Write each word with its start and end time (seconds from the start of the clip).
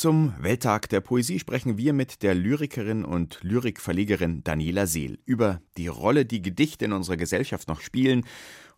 Zum 0.00 0.32
Welttag 0.38 0.88
der 0.88 1.02
Poesie 1.02 1.38
sprechen 1.38 1.76
wir 1.76 1.92
mit 1.92 2.22
der 2.22 2.34
Lyrikerin 2.34 3.04
und 3.04 3.38
Lyrikverlegerin 3.42 4.42
Daniela 4.42 4.86
Seel 4.86 5.18
über 5.26 5.60
die 5.76 5.88
Rolle, 5.88 6.24
die 6.24 6.40
Gedichte 6.40 6.86
in 6.86 6.94
unserer 6.94 7.18
Gesellschaft 7.18 7.68
noch 7.68 7.82
spielen 7.82 8.24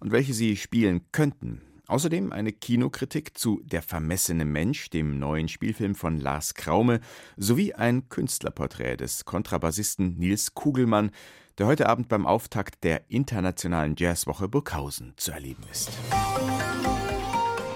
und 0.00 0.10
welche 0.10 0.34
sie 0.34 0.56
spielen 0.56 1.02
könnten. 1.12 1.62
Außerdem 1.86 2.32
eine 2.32 2.50
Kinokritik 2.50 3.38
zu 3.38 3.60
Der 3.62 3.82
vermessene 3.82 4.44
Mensch, 4.44 4.90
dem 4.90 5.20
neuen 5.20 5.46
Spielfilm 5.46 5.94
von 5.94 6.18
Lars 6.18 6.54
Kraume, 6.54 6.98
sowie 7.36 7.72
ein 7.72 8.08
Künstlerporträt 8.08 8.96
des 8.96 9.24
Kontrabassisten 9.24 10.18
Nils 10.18 10.54
Kugelmann, 10.54 11.12
der 11.56 11.68
heute 11.68 11.88
Abend 11.88 12.08
beim 12.08 12.26
Auftakt 12.26 12.82
der 12.82 13.08
Internationalen 13.12 13.94
Jazzwoche 13.96 14.48
Burghausen 14.48 15.12
zu 15.16 15.30
erleben 15.30 15.62
ist. 15.70 15.88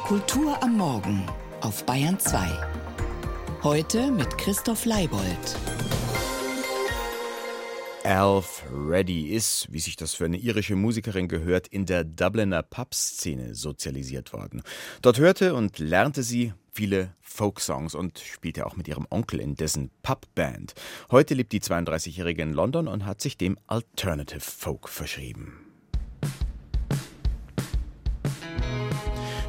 Kultur 0.02 0.60
am 0.64 0.76
Morgen 0.76 1.22
auf 1.60 1.86
Bayern 1.86 2.18
2. 2.18 2.85
Heute 3.62 4.10
mit 4.12 4.38
Christoph 4.38 4.84
Leibold. 4.84 5.56
Alf 8.04 8.62
Reddy 8.72 9.30
ist, 9.30 9.66
wie 9.72 9.80
sich 9.80 9.96
das 9.96 10.14
für 10.14 10.26
eine 10.26 10.36
irische 10.36 10.76
Musikerin 10.76 11.26
gehört, 11.26 11.66
in 11.66 11.86
der 11.86 12.04
Dubliner 12.04 12.62
Pub-Szene 12.62 13.54
sozialisiert 13.54 14.32
worden. 14.32 14.62
Dort 15.02 15.18
hörte 15.18 15.54
und 15.54 15.78
lernte 15.78 16.22
sie 16.22 16.52
viele 16.70 17.14
Folksongs 17.20 17.94
und 17.94 18.18
spielte 18.18 18.66
auch 18.66 18.76
mit 18.76 18.86
ihrem 18.86 19.06
Onkel 19.10 19.40
in 19.40 19.56
dessen 19.56 19.90
Pubband. 20.02 20.74
Heute 21.10 21.34
lebt 21.34 21.52
die 21.52 21.60
32-Jährige 21.60 22.42
in 22.42 22.52
London 22.52 22.86
und 22.86 23.04
hat 23.04 23.20
sich 23.20 23.36
dem 23.36 23.58
Alternative 23.66 24.40
Folk 24.40 24.88
verschrieben. 24.88 25.65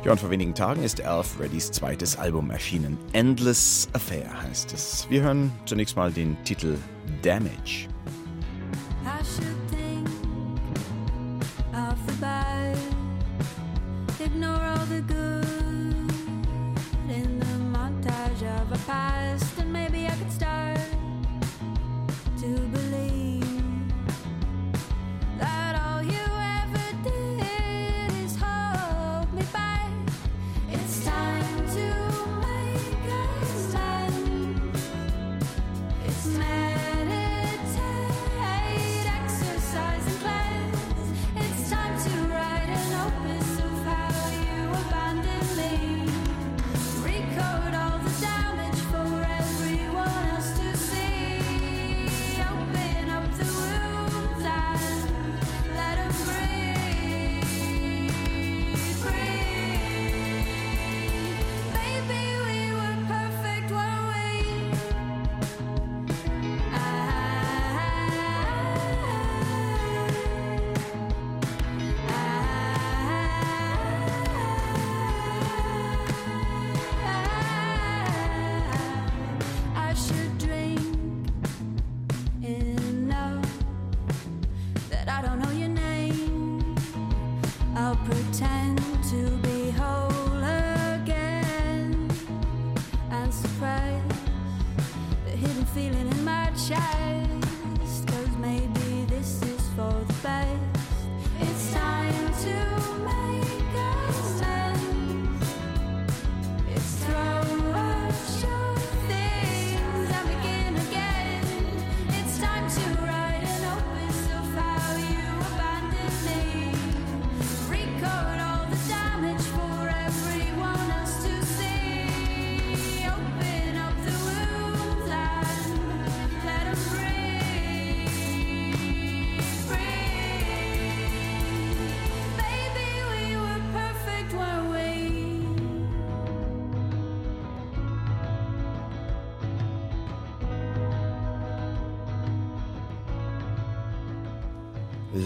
Ja, 0.08 0.14
und 0.14 0.20
vor 0.20 0.30
wenigen 0.30 0.56
Tagen 0.56 0.84
ist 0.84 1.02
Alf 1.02 1.38
Reddys 1.38 1.70
zweites 1.70 2.18
Album 2.18 2.50
erschienen. 2.50 2.98
Endless 3.12 3.90
Affair 3.92 4.42
heißt 4.42 4.72
es. 4.72 5.06
Wir 5.10 5.22
hören 5.22 5.52
zunächst 5.66 5.98
mal 5.98 6.14
den 6.14 6.42
Titel 6.46 6.78
Damage. 7.24 7.90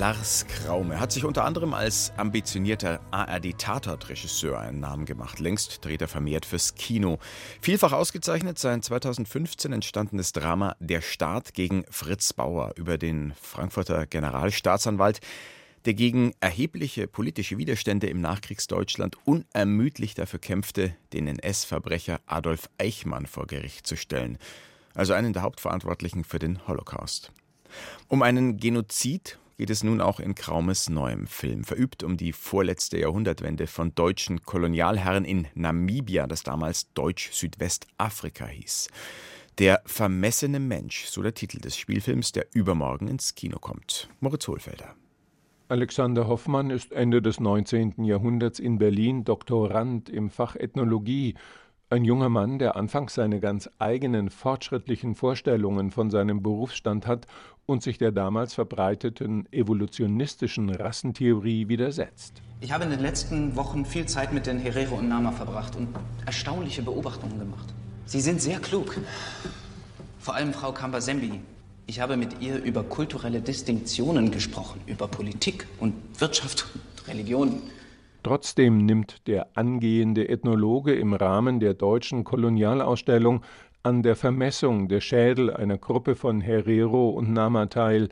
Lars 0.01 0.47
Kraume 0.47 0.99
hat 0.99 1.11
sich 1.11 1.25
unter 1.25 1.45
anderem 1.45 1.75
als 1.75 2.11
ambitionierter 2.17 3.01
ARD-Tatort-Regisseur 3.11 4.59
einen 4.59 4.79
Namen 4.79 5.05
gemacht. 5.05 5.39
Längst 5.39 5.85
dreht 5.85 6.01
er 6.01 6.07
vermehrt 6.07 6.47
fürs 6.47 6.73
Kino. 6.73 7.19
Vielfach 7.61 7.91
ausgezeichnet 7.91 8.57
sein 8.57 8.81
2015 8.81 9.71
entstandenes 9.71 10.31
Drama 10.31 10.75
Der 10.79 11.01
Staat 11.01 11.53
gegen 11.53 11.85
Fritz 11.87 12.33
Bauer 12.33 12.73
über 12.77 12.97
den 12.97 13.33
Frankfurter 13.39 14.07
Generalstaatsanwalt, 14.07 15.19
der 15.85 15.93
gegen 15.93 16.33
erhebliche 16.39 17.05
politische 17.05 17.59
Widerstände 17.59 18.07
im 18.07 18.21
Nachkriegsdeutschland 18.21 19.17
unermüdlich 19.25 20.15
dafür 20.15 20.39
kämpfte, 20.39 20.95
den 21.13 21.27
NS-Verbrecher 21.27 22.21
Adolf 22.25 22.71
Eichmann 22.79 23.27
vor 23.27 23.45
Gericht 23.45 23.85
zu 23.85 23.95
stellen, 23.95 24.39
also 24.95 25.13
einen 25.13 25.33
der 25.33 25.43
Hauptverantwortlichen 25.43 26.23
für 26.23 26.39
den 26.39 26.67
Holocaust. 26.67 27.31
Um 28.07 28.23
einen 28.23 28.57
Genozid 28.57 29.37
geht 29.61 29.69
es 29.69 29.83
nun 29.83 30.01
auch 30.01 30.19
in 30.19 30.33
Kraumes 30.33 30.89
neuem 30.89 31.27
Film, 31.27 31.63
verübt 31.63 32.01
um 32.01 32.17
die 32.17 32.33
vorletzte 32.33 32.97
Jahrhundertwende 32.97 33.67
von 33.67 33.93
deutschen 33.93 34.41
Kolonialherren 34.41 35.23
in 35.23 35.45
Namibia, 35.53 36.25
das 36.25 36.41
damals 36.41 36.91
Deutsch-Südwestafrika 36.95 38.47
hieß. 38.47 38.87
Der 39.59 39.83
vermessene 39.85 40.59
Mensch, 40.59 41.05
so 41.05 41.21
der 41.21 41.35
Titel 41.35 41.59
des 41.59 41.77
Spielfilms, 41.77 42.31
der 42.31 42.47
übermorgen 42.55 43.07
ins 43.07 43.35
Kino 43.35 43.59
kommt. 43.59 44.09
Moritz 44.19 44.47
Hohlfelder. 44.47 44.95
Alexander 45.67 46.27
Hoffmann 46.27 46.71
ist 46.71 46.91
Ende 46.91 47.21
des 47.21 47.39
19. 47.39 48.03
Jahrhunderts 48.03 48.57
in 48.57 48.79
Berlin 48.79 49.25
Doktorand 49.25 50.09
im 50.09 50.31
Fach 50.31 50.55
Ethnologie 50.55 51.35
ein 51.91 52.05
junger 52.05 52.29
Mann, 52.29 52.57
der 52.57 52.77
anfangs 52.77 53.15
seine 53.15 53.41
ganz 53.41 53.69
eigenen 53.77 54.29
fortschrittlichen 54.29 55.13
Vorstellungen 55.13 55.91
von 55.91 56.09
seinem 56.09 56.41
Berufsstand 56.41 57.05
hat 57.05 57.27
und 57.65 57.83
sich 57.83 57.97
der 57.97 58.11
damals 58.11 58.53
verbreiteten 58.53 59.47
evolutionistischen 59.51 60.69
Rassentheorie 60.69 61.67
widersetzt. 61.67 62.41
Ich 62.59 62.71
habe 62.71 62.83
in 62.83 62.91
den 62.91 62.99
letzten 62.99 63.55
Wochen 63.55 63.85
viel 63.85 64.05
Zeit 64.05 64.33
mit 64.33 64.45
den 64.45 64.59
Herero 64.59 64.95
und 64.95 65.09
Nama 65.09 65.31
verbracht 65.31 65.75
und 65.75 65.89
erstaunliche 66.25 66.83
Beobachtungen 66.83 67.39
gemacht. 67.39 67.73
Sie 68.05 68.21
sind 68.21 68.41
sehr 68.41 68.59
klug. 68.59 68.99
Vor 70.19 70.35
allem 70.35 70.53
Frau 70.53 70.71
Kambasembi. 70.71 71.39
Ich 71.87 71.99
habe 71.99 72.17
mit 72.17 72.41
ihr 72.41 72.61
über 72.61 72.83
kulturelle 72.83 73.41
Distinktionen 73.41 74.31
gesprochen, 74.31 74.79
über 74.85 75.07
Politik 75.07 75.67
und 75.79 75.93
Wirtschaft 76.19 76.67
und 76.73 77.07
Religion. 77.07 77.61
Trotzdem 78.23 78.85
nimmt 78.85 79.27
der 79.27 79.47
angehende 79.55 80.29
Ethnologe 80.29 80.93
im 80.93 81.13
Rahmen 81.13 81.59
der 81.59 81.73
deutschen 81.73 82.23
Kolonialausstellung 82.23 83.41
an 83.83 84.03
der 84.03 84.15
Vermessung 84.15 84.87
der 84.87 85.01
Schädel 85.01 85.51
einer 85.51 85.77
Gruppe 85.77 86.15
von 86.15 86.39
Herero 86.39 87.09
und 87.09 87.33
Nama 87.33 87.65
teil. 87.65 88.09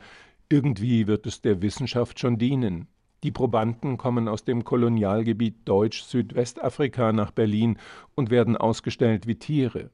Irgendwie 0.48 1.06
wird 1.06 1.26
es 1.26 1.42
der 1.42 1.62
Wissenschaft 1.62 2.18
schon 2.18 2.38
dienen. 2.38 2.88
Die 3.22 3.30
Probanden 3.30 3.96
kommen 3.96 4.26
aus 4.26 4.44
dem 4.44 4.64
Kolonialgebiet 4.64 5.68
Deutsch-Südwestafrika 5.68 7.12
nach 7.12 7.30
Berlin 7.30 7.78
und 8.16 8.30
werden 8.30 8.56
ausgestellt 8.56 9.26
wie 9.26 9.36
Tiere. 9.36 9.90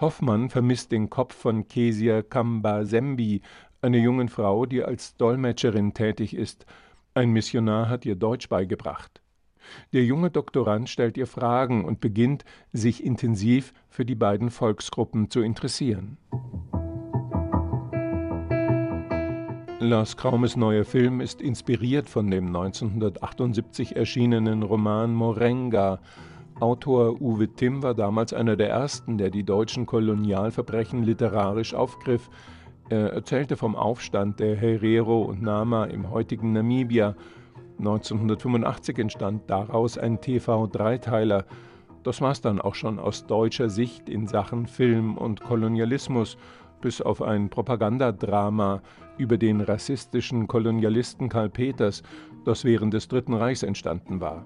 Hoffmann 0.00 0.50
vermisst 0.50 0.90
den 0.90 1.10
Kopf 1.10 1.34
von 1.34 1.68
Kesia 1.68 2.22
Kamba-Sembi, 2.22 3.42
einer 3.82 3.98
jungen 3.98 4.28
Frau, 4.28 4.66
die 4.66 4.82
als 4.82 5.16
Dolmetscherin 5.16 5.94
tätig 5.94 6.34
ist. 6.34 6.66
Ein 7.12 7.30
Missionar 7.30 7.88
hat 7.88 8.06
ihr 8.06 8.16
Deutsch 8.16 8.48
beigebracht. 8.48 9.23
Der 9.92 10.04
junge 10.04 10.30
Doktorand 10.30 10.88
stellt 10.88 11.16
ihr 11.16 11.26
Fragen 11.26 11.84
und 11.84 12.00
beginnt, 12.00 12.44
sich 12.72 13.04
intensiv 13.04 13.72
für 13.88 14.04
die 14.04 14.14
beiden 14.14 14.50
Volksgruppen 14.50 15.30
zu 15.30 15.40
interessieren. 15.40 16.18
Lars 19.80 20.16
Kraumes 20.16 20.56
neuer 20.56 20.84
Film 20.84 21.20
ist 21.20 21.42
inspiriert 21.42 22.08
von 22.08 22.30
dem 22.30 22.46
1978 22.46 23.96
erschienenen 23.96 24.62
Roman 24.62 25.12
Morenga. 25.12 26.00
Autor 26.58 27.20
Uwe 27.20 27.48
Timm 27.48 27.82
war 27.82 27.94
damals 27.94 28.32
einer 28.32 28.56
der 28.56 28.70
ersten, 28.70 29.18
der 29.18 29.28
die 29.28 29.42
deutschen 29.42 29.84
Kolonialverbrechen 29.84 31.02
literarisch 31.02 31.74
aufgriff. 31.74 32.30
Er 32.88 33.12
erzählte 33.12 33.56
vom 33.56 33.76
Aufstand 33.76 34.40
der 34.40 34.56
Herero 34.56 35.22
und 35.22 35.42
Nama 35.42 35.84
im 35.84 36.10
heutigen 36.10 36.52
Namibia 36.52 37.14
1985 37.78 38.98
entstand 38.98 39.42
daraus 39.48 39.98
ein 39.98 40.20
TV-Dreiteiler. 40.20 41.44
Das 42.02 42.20
war's 42.20 42.40
dann 42.40 42.60
auch 42.60 42.74
schon 42.74 42.98
aus 42.98 43.26
deutscher 43.26 43.68
Sicht 43.68 44.08
in 44.08 44.26
Sachen 44.26 44.66
Film 44.66 45.16
und 45.16 45.42
Kolonialismus, 45.42 46.36
bis 46.80 47.00
auf 47.00 47.22
ein 47.22 47.48
Propagandadrama 47.48 48.82
über 49.16 49.38
den 49.38 49.60
rassistischen 49.60 50.46
Kolonialisten 50.46 51.28
Karl 51.28 51.48
Peters, 51.48 52.02
das 52.44 52.64
während 52.64 52.92
des 52.92 53.08
Dritten 53.08 53.34
Reichs 53.34 53.62
entstanden 53.62 54.20
war. 54.20 54.44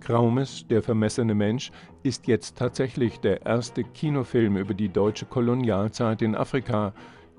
Kraumes, 0.00 0.66
der 0.68 0.82
vermessene 0.82 1.34
Mensch, 1.34 1.70
ist 2.02 2.26
jetzt 2.28 2.56
tatsächlich 2.56 3.20
der 3.20 3.44
erste 3.46 3.84
Kinofilm 3.84 4.56
über 4.56 4.74
die 4.74 4.88
deutsche 4.88 5.26
Kolonialzeit 5.26 6.22
in 6.22 6.34
Afrika, 6.34 6.92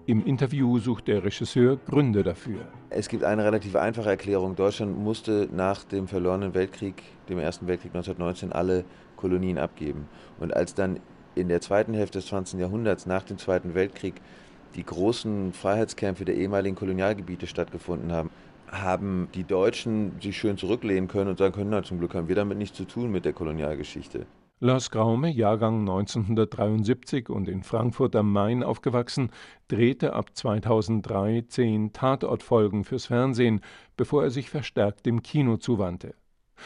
im 0.10 0.26
Interview 0.26 0.80
sucht 0.80 1.08
der 1.08 1.24
Regisseur 1.24 1.78
Gründe 1.86 2.24
dafür. 2.24 2.62
Es 2.90 3.10
gibt 3.10 3.24
eine 3.24 3.44
relativ 3.44 3.76
einfache 3.76 4.10
Erklärung. 4.10 4.56
Deutschland 4.56 4.98
musste 4.98 5.48
nach 5.54 5.84
dem 5.84 6.08
verlorenen 6.08 6.56
Weltkrieg, 6.56 7.04
dem 7.30 7.38
Ersten 7.38 7.68
Weltkrieg 7.68 7.92
1919, 7.92 8.52
alle 8.52 8.86
Kolonien 9.18 9.60
abgeben. 9.60 10.08
Und 10.40 10.52
als 10.56 10.74
dann 10.74 11.00
in 11.36 11.48
der 11.48 11.62
zweiten 11.62 11.94
Hälfte 11.94 12.18
des 12.18 12.26
20. 12.30 12.60
Jahrhunderts, 12.60 13.06
nach 13.06 13.22
dem 13.22 13.38
Zweiten 13.38 13.76
Weltkrieg, 13.76 14.16
die 14.76 14.84
großen 14.84 15.54
Freiheitskämpfe 15.54 16.26
der 16.26 16.38
ehemaligen 16.38 16.76
Kolonialgebiete 16.76 17.46
stattgefunden 17.46 18.12
haben, 18.12 18.32
haben 18.72 19.28
die 19.36 19.44
Deutschen 19.44 20.14
sich 20.24 20.36
schön 20.36 20.58
zurücklehnen 20.58 21.08
können 21.08 21.30
und 21.30 21.38
sagen 21.38 21.54
können, 21.54 21.70
na, 21.70 21.84
zum 21.84 22.00
Glück 22.00 22.16
haben 22.16 22.28
wir 22.28 22.36
damit 22.36 22.58
nichts 22.58 22.76
zu 22.76 22.86
tun 22.86 23.12
mit 23.12 23.26
der 23.26 23.34
Kolonialgeschichte. 23.34 24.26
Lars 24.62 24.92
Graume, 24.92 25.30
Jahrgang 25.30 25.80
1973 25.88 27.30
und 27.30 27.48
in 27.48 27.64
Frankfurt 27.64 28.14
am 28.18 28.34
Main 28.34 28.62
aufgewachsen, 28.62 29.32
drehte 29.70 30.12
ab 30.12 30.36
2003 30.36 31.46
zehn 31.48 31.94
Tatortfolgen 31.94 32.84
fürs 32.84 33.06
Fernsehen, 33.06 33.62
bevor 33.96 34.24
er 34.24 34.32
sich 34.32 34.50
verstärkt 34.50 35.06
dem 35.06 35.24
Kino 35.24 35.56
zuwandte. 35.56 36.14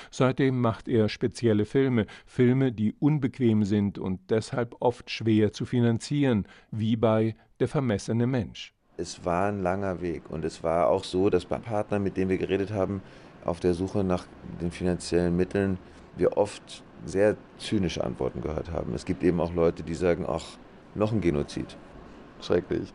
Seitdem 0.09 0.59
macht 0.59 0.87
er 0.87 1.07
spezielle 1.07 1.65
Filme, 1.65 2.07
Filme, 2.25 2.71
die 2.71 2.95
unbequem 2.97 3.63
sind 3.63 3.99
und 3.99 4.31
deshalb 4.31 4.75
oft 4.79 5.11
schwer 5.11 5.53
zu 5.53 5.65
finanzieren, 5.65 6.47
wie 6.71 6.95
bei 6.95 7.35
Der 7.59 7.67
vermessene 7.67 8.25
Mensch. 8.25 8.73
Es 8.97 9.23
war 9.23 9.49
ein 9.49 9.61
langer 9.61 10.01
Weg 10.01 10.31
und 10.31 10.43
es 10.45 10.63
war 10.63 10.87
auch 10.87 11.03
so, 11.03 11.29
dass 11.29 11.45
bei 11.45 11.59
Partnern, 11.59 12.01
mit 12.01 12.17
denen 12.17 12.31
wir 12.31 12.39
geredet 12.39 12.71
haben, 12.71 13.03
auf 13.45 13.59
der 13.59 13.75
Suche 13.75 14.03
nach 14.03 14.25
den 14.59 14.71
finanziellen 14.71 15.35
Mitteln, 15.35 15.77
wir 16.17 16.37
oft 16.37 16.83
sehr 17.05 17.37
zynische 17.57 18.03
Antworten 18.03 18.41
gehört 18.41 18.71
haben. 18.71 18.93
Es 18.93 19.05
gibt 19.05 19.23
eben 19.23 19.39
auch 19.39 19.53
Leute, 19.53 19.83
die 19.83 19.95
sagen, 19.95 20.25
ach, 20.27 20.45
noch 20.95 21.11
ein 21.11 21.21
Genozid. 21.21 21.77
Schrecklich. 22.41 22.93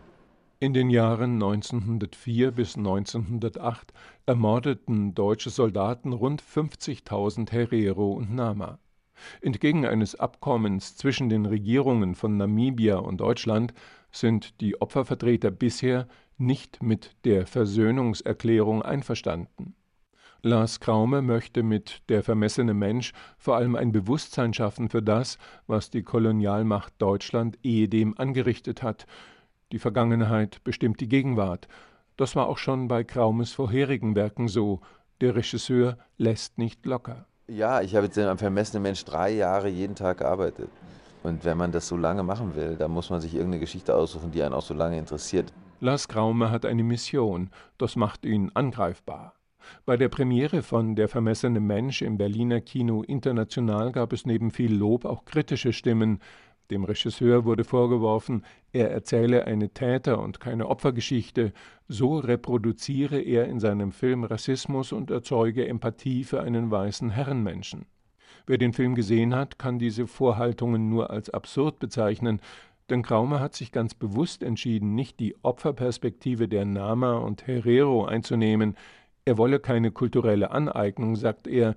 In 0.60 0.74
den 0.74 0.90
Jahren 0.90 1.34
1904 1.34 2.50
bis 2.50 2.76
1908 2.76 3.92
ermordeten 4.26 5.14
deutsche 5.14 5.50
Soldaten 5.50 6.12
rund 6.12 6.42
50.000 6.42 7.52
Herero 7.52 8.12
und 8.12 8.34
Nama. 8.34 8.78
Entgegen 9.40 9.86
eines 9.86 10.18
Abkommens 10.18 10.96
zwischen 10.96 11.28
den 11.28 11.46
Regierungen 11.46 12.14
von 12.14 12.36
Namibia 12.36 12.96
und 12.96 13.18
Deutschland 13.20 13.72
sind 14.10 14.60
die 14.60 14.80
Opfervertreter 14.80 15.50
bisher 15.50 16.08
nicht 16.38 16.82
mit 16.82 17.16
der 17.24 17.46
Versöhnungserklärung 17.46 18.82
einverstanden. 18.82 19.74
Lars 20.42 20.78
Kraume 20.78 21.20
möchte 21.20 21.64
mit 21.64 22.00
Der 22.08 22.22
vermessene 22.22 22.72
Mensch 22.72 23.12
vor 23.38 23.56
allem 23.56 23.74
ein 23.74 23.90
Bewusstsein 23.90 24.54
schaffen 24.54 24.88
für 24.88 25.02
das, 25.02 25.36
was 25.66 25.90
die 25.90 26.04
Kolonialmacht 26.04 26.92
Deutschland 26.98 27.58
ehedem 27.64 28.14
angerichtet 28.16 28.84
hat. 28.84 29.06
Die 29.72 29.80
Vergangenheit 29.80 30.62
bestimmt 30.62 31.00
die 31.00 31.08
Gegenwart. 31.08 31.66
Das 32.16 32.36
war 32.36 32.48
auch 32.48 32.58
schon 32.58 32.86
bei 32.86 33.02
Kraumes 33.02 33.50
vorherigen 33.50 34.14
Werken 34.14 34.46
so. 34.46 34.80
Der 35.20 35.34
Regisseur 35.34 35.98
lässt 36.18 36.56
nicht 36.56 36.86
locker. 36.86 37.26
Ja, 37.48 37.80
ich 37.80 37.96
habe 37.96 38.06
jetzt 38.06 38.16
am 38.16 38.38
vermessenen 38.38 38.84
Mensch 38.84 39.04
drei 39.04 39.30
Jahre 39.30 39.68
jeden 39.68 39.96
Tag 39.96 40.18
gearbeitet. 40.18 40.70
Und 41.24 41.44
wenn 41.44 41.58
man 41.58 41.72
das 41.72 41.88
so 41.88 41.96
lange 41.96 42.22
machen 42.22 42.54
will, 42.54 42.76
dann 42.76 42.92
muss 42.92 43.10
man 43.10 43.20
sich 43.20 43.34
irgendeine 43.34 43.58
Geschichte 43.58 43.92
aussuchen, 43.92 44.30
die 44.30 44.42
einen 44.44 44.54
auch 44.54 44.62
so 44.62 44.74
lange 44.74 44.98
interessiert. 44.98 45.52
Lars 45.80 46.06
Kraume 46.06 46.52
hat 46.52 46.64
eine 46.64 46.84
Mission. 46.84 47.50
Das 47.76 47.96
macht 47.96 48.24
ihn 48.24 48.52
angreifbar. 48.54 49.34
Bei 49.88 49.96
der 49.96 50.10
Premiere 50.10 50.62
von 50.62 50.96
Der 50.96 51.08
vermessene 51.08 51.60
Mensch 51.60 52.02
im 52.02 52.18
Berliner 52.18 52.60
Kino 52.60 53.02
International 53.02 53.90
gab 53.90 54.12
es 54.12 54.26
neben 54.26 54.50
viel 54.50 54.74
Lob 54.74 55.06
auch 55.06 55.24
kritische 55.24 55.72
Stimmen. 55.72 56.20
Dem 56.70 56.84
Regisseur 56.84 57.46
wurde 57.46 57.64
vorgeworfen, 57.64 58.44
er 58.72 58.90
erzähle 58.90 59.46
eine 59.46 59.70
Täter- 59.70 60.20
und 60.20 60.40
keine 60.40 60.68
Opfergeschichte, 60.68 61.54
so 61.88 62.18
reproduziere 62.18 63.18
er 63.18 63.46
in 63.46 63.60
seinem 63.60 63.90
Film 63.90 64.24
Rassismus 64.24 64.92
und 64.92 65.10
erzeuge 65.10 65.66
Empathie 65.66 66.24
für 66.24 66.42
einen 66.42 66.70
weißen 66.70 67.08
Herrenmenschen. 67.08 67.86
Wer 68.46 68.58
den 68.58 68.74
Film 68.74 68.94
gesehen 68.94 69.34
hat, 69.34 69.58
kann 69.58 69.78
diese 69.78 70.06
Vorhaltungen 70.06 70.90
nur 70.90 71.08
als 71.08 71.30
absurd 71.30 71.78
bezeichnen, 71.78 72.42
denn 72.90 73.02
Kraume 73.02 73.40
hat 73.40 73.54
sich 73.54 73.72
ganz 73.72 73.94
bewusst 73.94 74.42
entschieden, 74.42 74.94
nicht 74.94 75.20
die 75.20 75.36
Opferperspektive 75.42 76.48
der 76.48 76.66
Nama 76.66 77.16
und 77.16 77.46
Herero 77.46 78.04
einzunehmen, 78.04 78.76
er 79.28 79.36
wolle 79.36 79.60
keine 79.60 79.90
kulturelle 79.90 80.50
Aneignung, 80.52 81.14
sagt 81.14 81.46
er, 81.46 81.74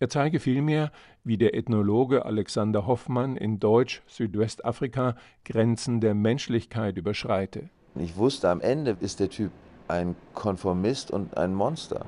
er 0.00 0.08
zeige 0.08 0.40
vielmehr, 0.40 0.90
wie 1.22 1.36
der 1.36 1.54
Ethnologe 1.54 2.24
Alexander 2.24 2.86
Hoffmann 2.86 3.36
in 3.36 3.60
Deutsch-Südwestafrika 3.60 5.14
Grenzen 5.44 6.00
der 6.00 6.14
Menschlichkeit 6.14 6.96
überschreite. 6.96 7.68
Ich 7.96 8.16
wusste, 8.16 8.48
am 8.48 8.62
Ende 8.62 8.96
ist 9.00 9.20
der 9.20 9.28
Typ 9.28 9.52
ein 9.86 10.16
Konformist 10.32 11.10
und 11.10 11.36
ein 11.36 11.54
Monster. 11.54 12.06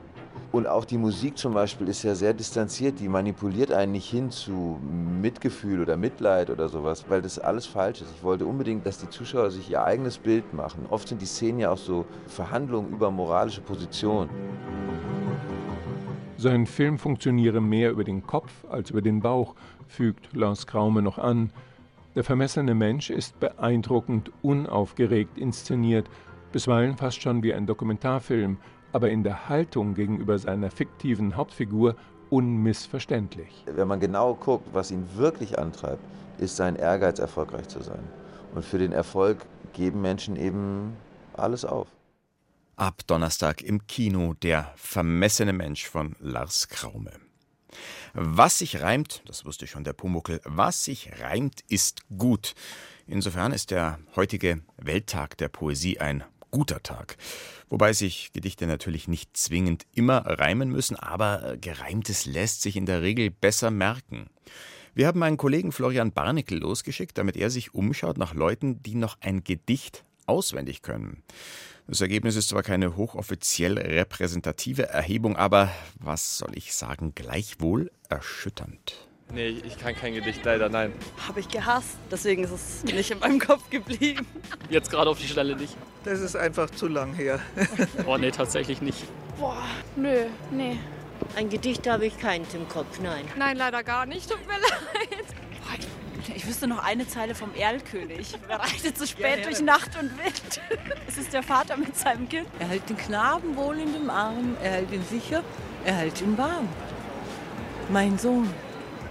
Und 0.52 0.66
auch 0.66 0.84
die 0.84 0.96
Musik 0.96 1.36
zum 1.36 1.52
Beispiel 1.52 1.88
ist 1.88 2.02
ja 2.02 2.14
sehr 2.14 2.32
distanziert, 2.32 3.00
die 3.00 3.08
manipuliert 3.08 3.72
einen 3.72 3.92
nicht 3.92 4.08
hin 4.08 4.30
zu 4.30 4.80
Mitgefühl 5.20 5.82
oder 5.82 5.96
Mitleid 5.96 6.50
oder 6.50 6.68
sowas, 6.68 7.04
weil 7.08 7.20
das 7.20 7.38
alles 7.38 7.66
falsch 7.66 8.00
ist. 8.00 8.10
Ich 8.16 8.22
wollte 8.22 8.46
unbedingt, 8.46 8.86
dass 8.86 8.98
die 8.98 9.10
Zuschauer 9.10 9.50
sich 9.50 9.70
ihr 9.70 9.84
eigenes 9.84 10.18
Bild 10.18 10.54
machen. 10.54 10.86
Oft 10.88 11.08
sind 11.08 11.20
die 11.20 11.26
Szenen 11.26 11.58
ja 11.58 11.70
auch 11.70 11.78
so 11.78 12.06
Verhandlungen 12.26 12.90
über 12.90 13.10
moralische 13.10 13.60
Positionen. 13.60 14.30
Sein 16.38 16.66
Film 16.66 16.98
funktioniere 16.98 17.62
mehr 17.62 17.90
über 17.90 18.04
den 18.04 18.26
Kopf 18.26 18.52
als 18.68 18.90
über 18.90 19.00
den 19.00 19.20
Bauch, 19.20 19.54
fügt 19.88 20.34
Lars 20.34 20.66
Kraume 20.66 21.00
noch 21.00 21.16
an. 21.16 21.50
Der 22.14 22.24
vermessene 22.24 22.74
Mensch 22.74 23.08
ist 23.08 23.40
beeindruckend 23.40 24.30
unaufgeregt 24.42 25.38
inszeniert, 25.38 26.10
bisweilen 26.52 26.96
fast 26.96 27.22
schon 27.22 27.42
wie 27.42 27.54
ein 27.54 27.66
Dokumentarfilm, 27.66 28.58
aber 28.92 29.10
in 29.10 29.22
der 29.22 29.48
Haltung 29.48 29.94
gegenüber 29.94 30.38
seiner 30.38 30.70
fiktiven 30.70 31.36
Hauptfigur 31.36 31.96
unmissverständlich. 32.28 33.64
Wenn 33.66 33.88
man 33.88 34.00
genau 34.00 34.34
guckt, 34.34 34.68
was 34.74 34.90
ihn 34.90 35.06
wirklich 35.14 35.58
antreibt, 35.58 36.02
ist 36.38 36.56
sein 36.56 36.76
Ehrgeiz, 36.76 37.18
erfolgreich 37.18 37.68
zu 37.68 37.82
sein. 37.82 38.04
Und 38.54 38.64
für 38.64 38.78
den 38.78 38.92
Erfolg 38.92 39.38
geben 39.72 40.02
Menschen 40.02 40.36
eben 40.36 40.96
alles 41.34 41.64
auf. 41.64 41.95
Ab 42.78 43.06
Donnerstag 43.06 43.62
im 43.62 43.86
Kino 43.86 44.34
Der 44.34 44.74
vermessene 44.76 45.54
Mensch 45.54 45.86
von 45.86 46.14
Lars 46.20 46.68
Kraume. 46.68 47.10
Was 48.12 48.58
sich 48.58 48.82
reimt, 48.82 49.22
das 49.24 49.46
wusste 49.46 49.66
schon 49.66 49.82
der 49.82 49.94
Pumuckel, 49.94 50.42
was 50.44 50.84
sich 50.84 51.10
reimt, 51.22 51.62
ist 51.68 52.02
gut. 52.18 52.54
Insofern 53.06 53.52
ist 53.52 53.70
der 53.70 53.98
heutige 54.14 54.60
Welttag 54.76 55.38
der 55.38 55.48
Poesie 55.48 56.00
ein 56.00 56.22
guter 56.50 56.82
Tag. 56.82 57.16
Wobei 57.70 57.94
sich 57.94 58.34
Gedichte 58.34 58.66
natürlich 58.66 59.08
nicht 59.08 59.34
zwingend 59.38 59.86
immer 59.92 60.26
reimen 60.26 60.70
müssen, 60.70 60.96
aber 60.96 61.56
Gereimtes 61.58 62.26
lässt 62.26 62.60
sich 62.60 62.76
in 62.76 62.84
der 62.84 63.00
Regel 63.00 63.30
besser 63.30 63.70
merken. 63.70 64.28
Wir 64.92 65.06
haben 65.06 65.20
meinen 65.20 65.38
Kollegen 65.38 65.72
Florian 65.72 66.12
Barnickel 66.12 66.58
losgeschickt, 66.58 67.16
damit 67.16 67.38
er 67.38 67.48
sich 67.48 67.72
umschaut 67.72 68.18
nach 68.18 68.34
Leuten, 68.34 68.82
die 68.82 68.96
noch 68.96 69.16
ein 69.22 69.44
Gedicht 69.44 70.05
auswendig 70.26 70.82
können. 70.82 71.22
Das 71.88 72.00
Ergebnis 72.00 72.34
ist 72.34 72.48
zwar 72.48 72.64
keine 72.64 72.96
hochoffiziell 72.96 73.78
repräsentative 73.78 74.88
Erhebung, 74.88 75.36
aber 75.36 75.70
was 76.00 76.38
soll 76.38 76.50
ich 76.56 76.74
sagen, 76.74 77.12
gleichwohl 77.14 77.92
erschütternd. 78.08 79.06
Nee, 79.32 79.48
ich 79.64 79.78
kann 79.78 79.94
kein 79.94 80.14
Gedicht, 80.14 80.44
leider, 80.44 80.68
nein. 80.68 80.92
Habe 81.26 81.40
ich 81.40 81.48
gehasst, 81.48 81.96
deswegen 82.10 82.44
ist 82.44 82.50
es 82.50 82.84
nicht 82.84 83.10
in 83.10 83.18
meinem 83.18 83.40
Kopf 83.40 83.70
geblieben. 83.70 84.26
Jetzt 84.70 84.90
gerade 84.90 85.10
auf 85.10 85.18
die 85.18 85.28
Stelle 85.28 85.56
nicht. 85.56 85.76
Das 86.04 86.20
ist 86.20 86.36
einfach 86.36 86.70
zu 86.70 86.88
lang 86.88 87.14
her. 87.14 87.40
oh 88.06 88.16
nee, 88.16 88.30
tatsächlich 88.30 88.80
nicht. 88.82 89.04
Boah, 89.38 89.62
nö, 89.96 90.26
nee. 90.50 90.78
Ein 91.34 91.48
Gedicht 91.48 91.88
habe 91.88 92.06
ich 92.06 92.18
keins 92.18 92.54
im 92.54 92.68
Kopf, 92.68 93.00
nein. 93.00 93.24
Nein, 93.36 93.56
leider 93.56 93.82
gar 93.82 94.06
nicht, 94.06 94.30
tut 94.30 94.46
mir 94.46 94.54
leid. 94.58 95.26
Ich 96.34 96.46
wüsste 96.46 96.66
noch 96.66 96.82
eine 96.82 97.06
Zeile 97.06 97.34
vom 97.34 97.54
Erlkönig. 97.54 98.34
Wer 98.46 98.60
reitet 98.60 98.98
so 98.98 99.06
spät 99.06 99.24
ja, 99.24 99.36
ja. 99.36 99.44
durch 99.44 99.60
Nacht 99.60 99.90
und 100.00 100.10
Wind? 100.18 100.60
Es 101.08 101.18
ist 101.18 101.32
der 101.32 101.42
Vater 101.42 101.76
mit 101.76 101.96
seinem 101.96 102.28
Kind. 102.28 102.46
Er 102.58 102.68
hält 102.68 102.88
den 102.88 102.96
Knaben 102.96 103.56
wohl 103.56 103.78
in 103.78 103.92
dem 103.92 104.10
Arm, 104.10 104.56
er 104.62 104.72
hält 104.72 104.92
ihn 104.92 105.04
sicher, 105.08 105.42
er 105.84 105.94
hält 105.94 106.20
ihn 106.20 106.36
warm. 106.36 106.68
Mein 107.88 108.18
Sohn, 108.18 108.52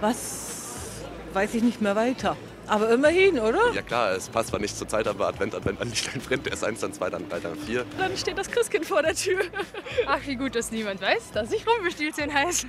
was 0.00 1.02
weiß 1.32 1.54
ich 1.54 1.62
nicht 1.62 1.80
mehr 1.80 1.96
weiter. 1.96 2.36
Aber 2.68 2.90
immerhin, 2.90 3.38
oder? 3.38 3.72
Ja 3.72 3.82
klar, 3.82 4.12
es 4.12 4.28
passt 4.28 4.48
zwar 4.48 4.58
nicht 4.58 4.76
zur 4.76 4.88
Zeit, 4.88 5.06
aber 5.06 5.28
Advent, 5.28 5.54
Advent, 5.54 5.80
an 5.80 5.88
Lichtlein 5.88 6.20
brennt. 6.20 6.46
Erst 6.46 6.64
eins, 6.64 6.80
dann 6.80 6.92
zwei, 6.92 7.10
dann 7.10 7.28
drei, 7.28 7.38
dann 7.38 7.56
vier. 7.56 7.84
Dann 7.98 8.16
steht 8.16 8.36
das 8.38 8.50
Christkind 8.50 8.86
vor 8.86 9.02
der 9.02 9.14
Tür. 9.14 9.40
Ach, 10.06 10.18
wie 10.26 10.36
gut, 10.36 10.54
dass 10.54 10.70
niemand 10.72 11.00
weiß, 11.00 11.32
dass 11.32 11.52
ich 11.52 11.64
Rumpelstilzchen 11.66 12.32
heiße. 12.32 12.66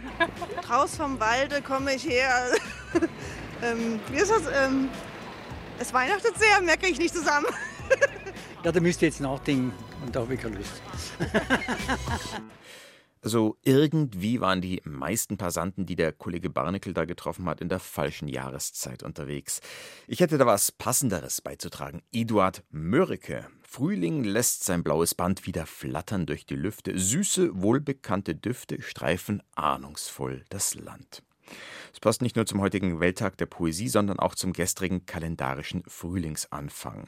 Raus 0.70 0.96
vom 0.96 1.20
Walde 1.20 1.62
komme 1.62 1.96
ich 1.96 2.06
her. 2.06 2.52
ähm, 3.64 4.00
wie 4.12 4.18
ist 4.18 4.32
das? 4.32 4.44
Ähm, 4.54 4.90
es 5.80 5.94
weihnachtet 5.94 6.38
sehr, 6.38 6.62
merke 6.62 6.88
ich 6.88 6.98
nicht 6.98 7.14
zusammen. 7.14 7.48
ja, 8.64 8.72
da 8.72 8.80
müsst 8.80 9.02
ihr 9.02 9.10
jetzt 9.10 9.22
nachdenken 9.22 9.72
und 10.06 10.16
da 10.16 10.22
habe 10.22 10.34
ich 10.34 10.42
keine 10.42 10.58
Lust. 10.58 10.82
Also 13.24 13.58
irgendwie 13.64 14.40
waren 14.40 14.62
die 14.62 14.82
meisten 14.86 15.36
Passanten, 15.36 15.86
die 15.86 15.98
der 15.98 16.14
Kollege 16.14 16.50
Barnickel 16.50 16.94
da 16.94 17.04
getroffen 17.04 17.46
hat, 17.50 17.60
in 17.60 17.68
der 17.68 17.80
falschen 17.80 18.30
Jahreszeit 18.30 19.04
unterwegs. 19.04 19.60
Ich 20.08 20.22
hätte 20.22 20.38
da 20.38 20.46
was 20.46 20.72
Passenderes 20.72 21.42
beizutragen. 21.42 22.04
Eduard 22.14 22.64
Mörike. 22.70 23.48
Frühling 23.64 24.24
lässt 24.24 24.64
sein 24.64 24.82
blaues 24.82 25.14
Band 25.14 25.46
wieder 25.46 25.66
flattern 25.66 26.26
durch 26.26 26.46
die 26.46 26.56
Lüfte. 26.56 26.98
Süße, 26.98 27.62
wohlbekannte 27.62 28.34
Düfte 28.34 28.82
streifen 28.82 29.44
ahnungsvoll 29.56 30.46
das 30.50 30.76
Land. 30.76 31.22
Es 31.94 32.00
passt 32.00 32.22
nicht 32.22 32.36
nur 32.36 32.46
zum 32.46 32.62
heutigen 32.62 33.00
Welttag 33.00 33.38
der 33.38 33.48
Poesie, 33.48 33.88
sondern 33.88 34.20
auch 34.20 34.36
zum 34.36 34.54
gestrigen 34.54 35.06
kalendarischen 35.06 35.84
Frühlingsanfang. 35.88 37.08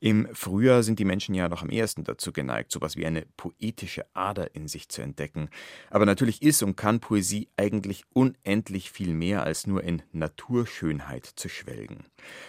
Im 0.00 0.28
Frühjahr 0.32 0.82
sind 0.82 0.98
die 0.98 1.04
Menschen 1.04 1.34
ja 1.34 1.48
noch 1.48 1.62
am 1.62 1.70
ehesten 1.70 2.04
dazu 2.04 2.32
geneigt, 2.32 2.72
sowas 2.72 2.96
wie 2.96 3.06
eine 3.06 3.26
poetische 3.36 4.04
Ader 4.14 4.54
in 4.54 4.66
sich 4.68 4.88
zu 4.88 5.02
entdecken. 5.02 5.50
Aber 5.90 6.06
natürlich 6.06 6.42
ist 6.42 6.62
und 6.62 6.76
kann 6.76 7.00
Poesie 7.00 7.48
eigentlich 7.56 8.04
unendlich 8.12 8.90
viel 8.90 9.14
mehr 9.14 9.44
als 9.44 9.66
nur 9.66 9.84
in 9.84 10.02
Naturschönheit 10.12 11.26
zu 11.26 11.48
schwelgen. 11.48 12.04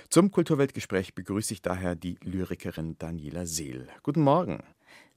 Zum 0.10 0.32
Kulturweltgespräch 0.32 1.14
begrüße 1.14 1.54
ich 1.54 1.62
daher 1.62 1.96
die 1.96 2.18
Lyrikerin 2.24 2.98
Daniela 2.98 3.46
Seel. 3.46 3.88
Guten 4.04 4.22
Morgen. 4.22 4.64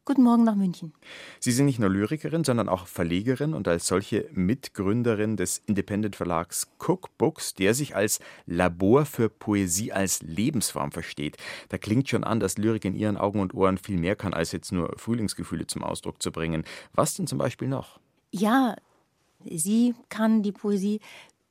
Guten 0.09 0.23
Morgen 0.23 0.45
nach 0.45 0.55
München. 0.55 0.95
Sie 1.39 1.53
sind 1.53 1.67
nicht 1.67 1.79
nur 1.79 1.91
Lyrikerin, 1.91 2.43
sondern 2.43 2.71
auch 2.71 2.87
Verlegerin 2.87 3.53
und 3.53 3.69
als 3.69 3.87
solche 3.87 4.27
Mitgründerin 4.33 5.37
des 5.37 5.59
Independent 5.67 6.17
Verlags 6.17 6.67
Cookbooks, 6.79 7.53
der 7.53 7.75
sich 7.75 7.95
als 7.95 8.19
Labor 8.47 9.05
für 9.05 9.29
Poesie 9.29 9.93
als 9.93 10.23
Lebensform 10.23 10.93
versteht. 10.93 11.37
Da 11.69 11.77
klingt 11.77 12.09
schon 12.09 12.25
an, 12.25 12.41
dass 12.41 12.57
Lyrik 12.57 12.87
in 12.87 12.95
Ihren 12.95 13.19
Augen 13.19 13.39
und 13.39 13.53
Ohren 13.53 13.77
viel 13.77 13.99
mehr 13.99 14.17
kann, 14.17 14.33
als 14.33 14.53
jetzt 14.53 14.73
nur 14.73 14.95
Frühlingsgefühle 14.97 15.67
zum 15.67 15.85
Ausdruck 15.85 16.23
zu 16.23 16.33
bringen. 16.33 16.65
Was 16.95 17.13
denn 17.13 17.27
zum 17.27 17.37
Beispiel 17.37 17.69
noch? 17.69 18.01
Ja, 18.31 18.77
sie 19.45 19.95
kann 20.09 20.43
die 20.43 20.53
Poesie 20.53 21.01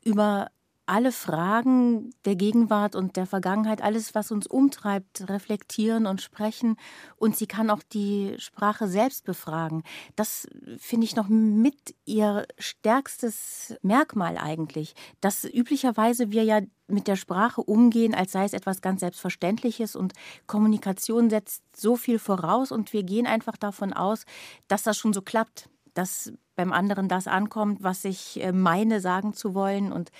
über 0.03 0.49
alle 0.87 1.11
Fragen 1.11 2.11
der 2.25 2.35
Gegenwart 2.35 2.95
und 2.95 3.17
der 3.17 3.25
Vergangenheit, 3.25 3.81
alles, 3.81 4.15
was 4.15 4.31
uns 4.31 4.47
umtreibt, 4.47 5.29
reflektieren 5.29 6.05
und 6.07 6.21
sprechen. 6.21 6.77
Und 7.17 7.35
sie 7.35 7.45
kann 7.45 7.69
auch 7.69 7.83
die 7.83 8.35
Sprache 8.39 8.87
selbst 8.87 9.25
befragen. 9.25 9.83
Das 10.15 10.47
finde 10.77 11.05
ich 11.05 11.15
noch 11.15 11.27
mit 11.27 11.93
ihr 12.05 12.47
stärkstes 12.57 13.75
Merkmal 13.81 14.37
eigentlich, 14.37 14.95
dass 15.19 15.43
üblicherweise 15.43 16.31
wir 16.31 16.43
ja 16.43 16.61
mit 16.87 17.07
der 17.07 17.17
Sprache 17.17 17.61
umgehen, 17.61 18.15
als 18.15 18.31
sei 18.31 18.45
es 18.45 18.53
etwas 18.53 18.81
ganz 18.81 19.01
Selbstverständliches 19.01 19.95
und 19.95 20.13
Kommunikation 20.47 21.29
setzt 21.29 21.63
so 21.75 21.97
viel 21.97 22.17
voraus 22.17 22.71
und 22.71 22.93
wir 22.93 23.03
gehen 23.03 23.27
einfach 23.27 23.57
davon 23.57 23.91
aus, 23.91 24.23
dass 24.69 24.83
das 24.83 24.97
schon 24.97 25.11
so 25.11 25.21
klappt, 25.21 25.69
dass 25.93 26.31
beim 26.57 26.73
anderen 26.73 27.07
das 27.07 27.27
ankommt, 27.27 27.81
was 27.81 28.03
ich 28.03 28.43
äh, 28.43 28.51
meine 28.51 28.99
sagen 28.99 29.33
zu 29.33 29.53
wollen. 29.53 29.93
Und 29.93 30.11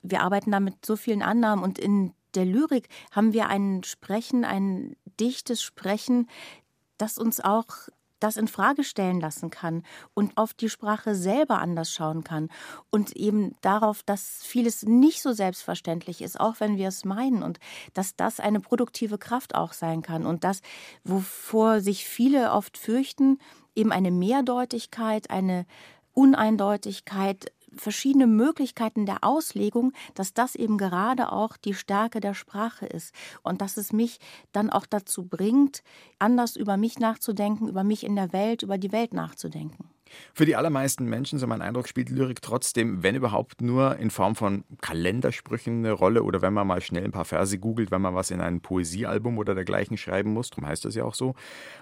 wir 0.00 0.22
arbeiten 0.22 0.50
da 0.50 0.60
mit 0.60 0.86
so 0.86 0.96
vielen 0.96 1.20
Annahmen. 1.20 1.62
Und 1.62 1.78
in 1.78 2.14
der 2.34 2.46
Lyrik 2.46 2.88
haben 3.10 3.34
wir 3.34 3.48
ein 3.48 3.82
Sprechen, 3.82 4.46
ein 4.46 4.96
dichtes 5.18 5.62
Sprechen, 5.62 6.28
das 6.96 7.18
uns 7.18 7.40
auch 7.40 7.66
das 8.20 8.36
in 8.36 8.48
Frage 8.48 8.84
stellen 8.84 9.18
lassen 9.18 9.50
kann 9.50 9.82
und 10.14 10.36
auf 10.36 10.54
die 10.54 10.68
Sprache 10.68 11.14
selber 11.14 11.58
anders 11.58 11.90
schauen 11.90 12.22
kann. 12.22 12.50
Und 12.90 13.16
eben 13.16 13.56
darauf, 13.62 14.02
dass 14.02 14.44
vieles 14.44 14.82
nicht 14.82 15.22
so 15.22 15.32
selbstverständlich 15.32 16.20
ist, 16.20 16.38
auch 16.38 16.60
wenn 16.60 16.76
wir 16.76 16.88
es 16.88 17.04
meinen. 17.04 17.42
Und 17.42 17.58
dass 17.94 18.14
das 18.14 18.38
eine 18.38 18.60
produktive 18.60 19.18
Kraft 19.18 19.54
auch 19.54 19.72
sein 19.72 20.02
kann. 20.02 20.26
Und 20.26 20.44
das, 20.44 20.60
wovor 21.02 21.80
sich 21.80 22.04
viele 22.04 22.52
oft 22.52 22.76
fürchten, 22.76 23.38
eben 23.74 23.92
eine 23.92 24.10
Mehrdeutigkeit, 24.10 25.30
eine 25.30 25.66
Uneindeutigkeit, 26.12 27.52
verschiedene 27.72 28.26
Möglichkeiten 28.26 29.06
der 29.06 29.22
Auslegung, 29.22 29.92
dass 30.14 30.34
das 30.34 30.54
eben 30.54 30.78
gerade 30.78 31.32
auch 31.32 31.56
die 31.56 31.74
Stärke 31.74 32.20
der 32.20 32.34
Sprache 32.34 32.86
ist 32.86 33.14
und 33.42 33.60
dass 33.60 33.76
es 33.76 33.92
mich 33.92 34.18
dann 34.52 34.70
auch 34.70 34.86
dazu 34.86 35.24
bringt, 35.24 35.82
anders 36.18 36.56
über 36.56 36.76
mich 36.76 36.98
nachzudenken, 36.98 37.68
über 37.68 37.84
mich 37.84 38.04
in 38.04 38.16
der 38.16 38.32
Welt, 38.32 38.62
über 38.62 38.78
die 38.78 38.92
Welt 38.92 39.14
nachzudenken. 39.14 39.88
Für 40.34 40.46
die 40.46 40.56
allermeisten 40.56 41.04
Menschen, 41.04 41.38
so 41.38 41.46
mein 41.46 41.62
Eindruck, 41.62 41.88
spielt 41.88 42.10
Lyrik 42.10 42.42
trotzdem, 42.42 43.02
wenn 43.02 43.14
überhaupt, 43.14 43.60
nur 43.60 43.96
in 43.96 44.10
Form 44.10 44.36
von 44.36 44.64
Kalendersprüchen 44.80 45.78
eine 45.78 45.92
Rolle 45.92 46.22
oder 46.22 46.42
wenn 46.42 46.52
man 46.52 46.66
mal 46.66 46.80
schnell 46.80 47.04
ein 47.04 47.12
paar 47.12 47.24
Verse 47.24 47.58
googelt, 47.58 47.90
wenn 47.90 48.02
man 48.02 48.14
was 48.14 48.30
in 48.30 48.40
ein 48.40 48.60
Poesiealbum 48.60 49.38
oder 49.38 49.54
dergleichen 49.54 49.96
schreiben 49.96 50.32
muss, 50.32 50.50
darum 50.50 50.66
heißt 50.66 50.84
das 50.84 50.94
ja 50.94 51.04
auch 51.04 51.14
so. 51.14 51.34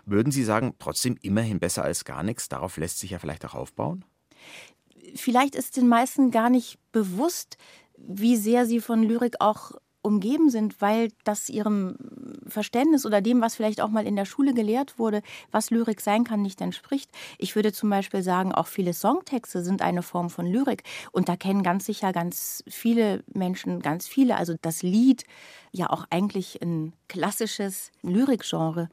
Würden 0.06 0.32
Sie 0.32 0.44
sagen, 0.44 0.74
trotzdem 0.78 1.16
immerhin 1.22 1.58
besser 1.58 1.84
als 1.84 2.04
gar 2.04 2.22
nichts? 2.22 2.48
Darauf 2.48 2.76
lässt 2.76 2.98
sich 2.98 3.10
ja 3.10 3.18
vielleicht 3.18 3.44
auch 3.44 3.54
aufbauen? 3.54 4.04
vielleicht 5.14 5.54
ist 5.54 5.76
den 5.76 5.88
meisten 5.88 6.30
gar 6.30 6.50
nicht 6.50 6.78
bewusst, 6.92 7.56
wie 7.96 8.36
sehr 8.36 8.66
sie 8.66 8.80
von 8.80 9.02
Lyrik 9.02 9.36
auch 9.40 9.72
umgeben 10.08 10.50
sind, 10.50 10.80
weil 10.80 11.10
das 11.22 11.48
ihrem 11.48 11.96
Verständnis 12.46 13.06
oder 13.06 13.20
dem, 13.20 13.40
was 13.40 13.54
vielleicht 13.54 13.80
auch 13.80 13.90
mal 13.90 14.06
in 14.06 14.16
der 14.16 14.24
Schule 14.24 14.54
gelehrt 14.54 14.98
wurde, 14.98 15.22
was 15.52 15.70
Lyrik 15.70 16.00
sein 16.00 16.24
kann, 16.24 16.42
nicht 16.42 16.60
entspricht. 16.60 17.10
Ich 17.38 17.54
würde 17.54 17.72
zum 17.72 17.90
Beispiel 17.90 18.22
sagen, 18.22 18.52
auch 18.52 18.66
viele 18.66 18.92
Songtexte 18.92 19.62
sind 19.62 19.82
eine 19.82 20.02
Form 20.02 20.30
von 20.30 20.46
Lyrik. 20.46 20.82
Und 21.12 21.28
da 21.28 21.36
kennen 21.36 21.62
ganz 21.62 21.86
sicher 21.86 22.12
ganz 22.12 22.64
viele 22.66 23.22
Menschen, 23.32 23.80
ganz 23.80 24.08
viele, 24.08 24.36
also 24.36 24.54
das 24.60 24.82
Lied, 24.82 25.24
ja 25.70 25.90
auch 25.90 26.06
eigentlich 26.10 26.60
ein 26.62 26.92
klassisches 27.08 27.92
Lyrikgenre. 28.02 28.88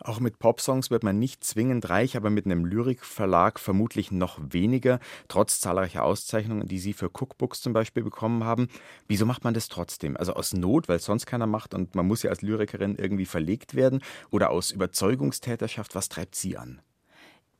Auch 0.00 0.20
mit 0.20 0.38
Popsongs 0.38 0.90
wird 0.90 1.02
man 1.02 1.18
nicht 1.18 1.44
zwingend 1.44 1.88
reich, 1.88 2.16
aber 2.16 2.30
mit 2.30 2.46
einem 2.46 2.64
Lyrikverlag 2.64 3.58
vermutlich 3.58 4.10
noch 4.10 4.38
weniger, 4.40 5.00
trotz 5.28 5.60
zahlreicher 5.60 6.04
Auszeichnungen, 6.04 6.68
die 6.68 6.78
Sie 6.78 6.92
für 6.92 7.06
Cookbooks 7.06 7.62
zum 7.62 7.72
Beispiel 7.72 8.02
bekommen 8.02 8.44
haben. 8.44 8.68
Wieso 9.08 9.26
macht 9.26 9.44
man 9.44 9.54
das 9.54 9.68
trotzdem? 9.68 10.16
Also 10.16 10.34
aus 10.34 10.52
Not, 10.52 10.88
weil 10.88 10.96
es 10.96 11.04
sonst 11.04 11.26
keiner 11.26 11.46
macht 11.46 11.74
und 11.74 11.94
man 11.94 12.06
muss 12.06 12.22
ja 12.22 12.30
als 12.30 12.42
Lyrikerin 12.42 12.96
irgendwie 12.96 13.26
verlegt 13.26 13.74
werden 13.74 14.02
oder 14.30 14.50
aus 14.50 14.70
Überzeugungstäterschaft? 14.70 15.94
Was 15.94 16.08
treibt 16.08 16.34
Sie 16.34 16.56
an? 16.56 16.80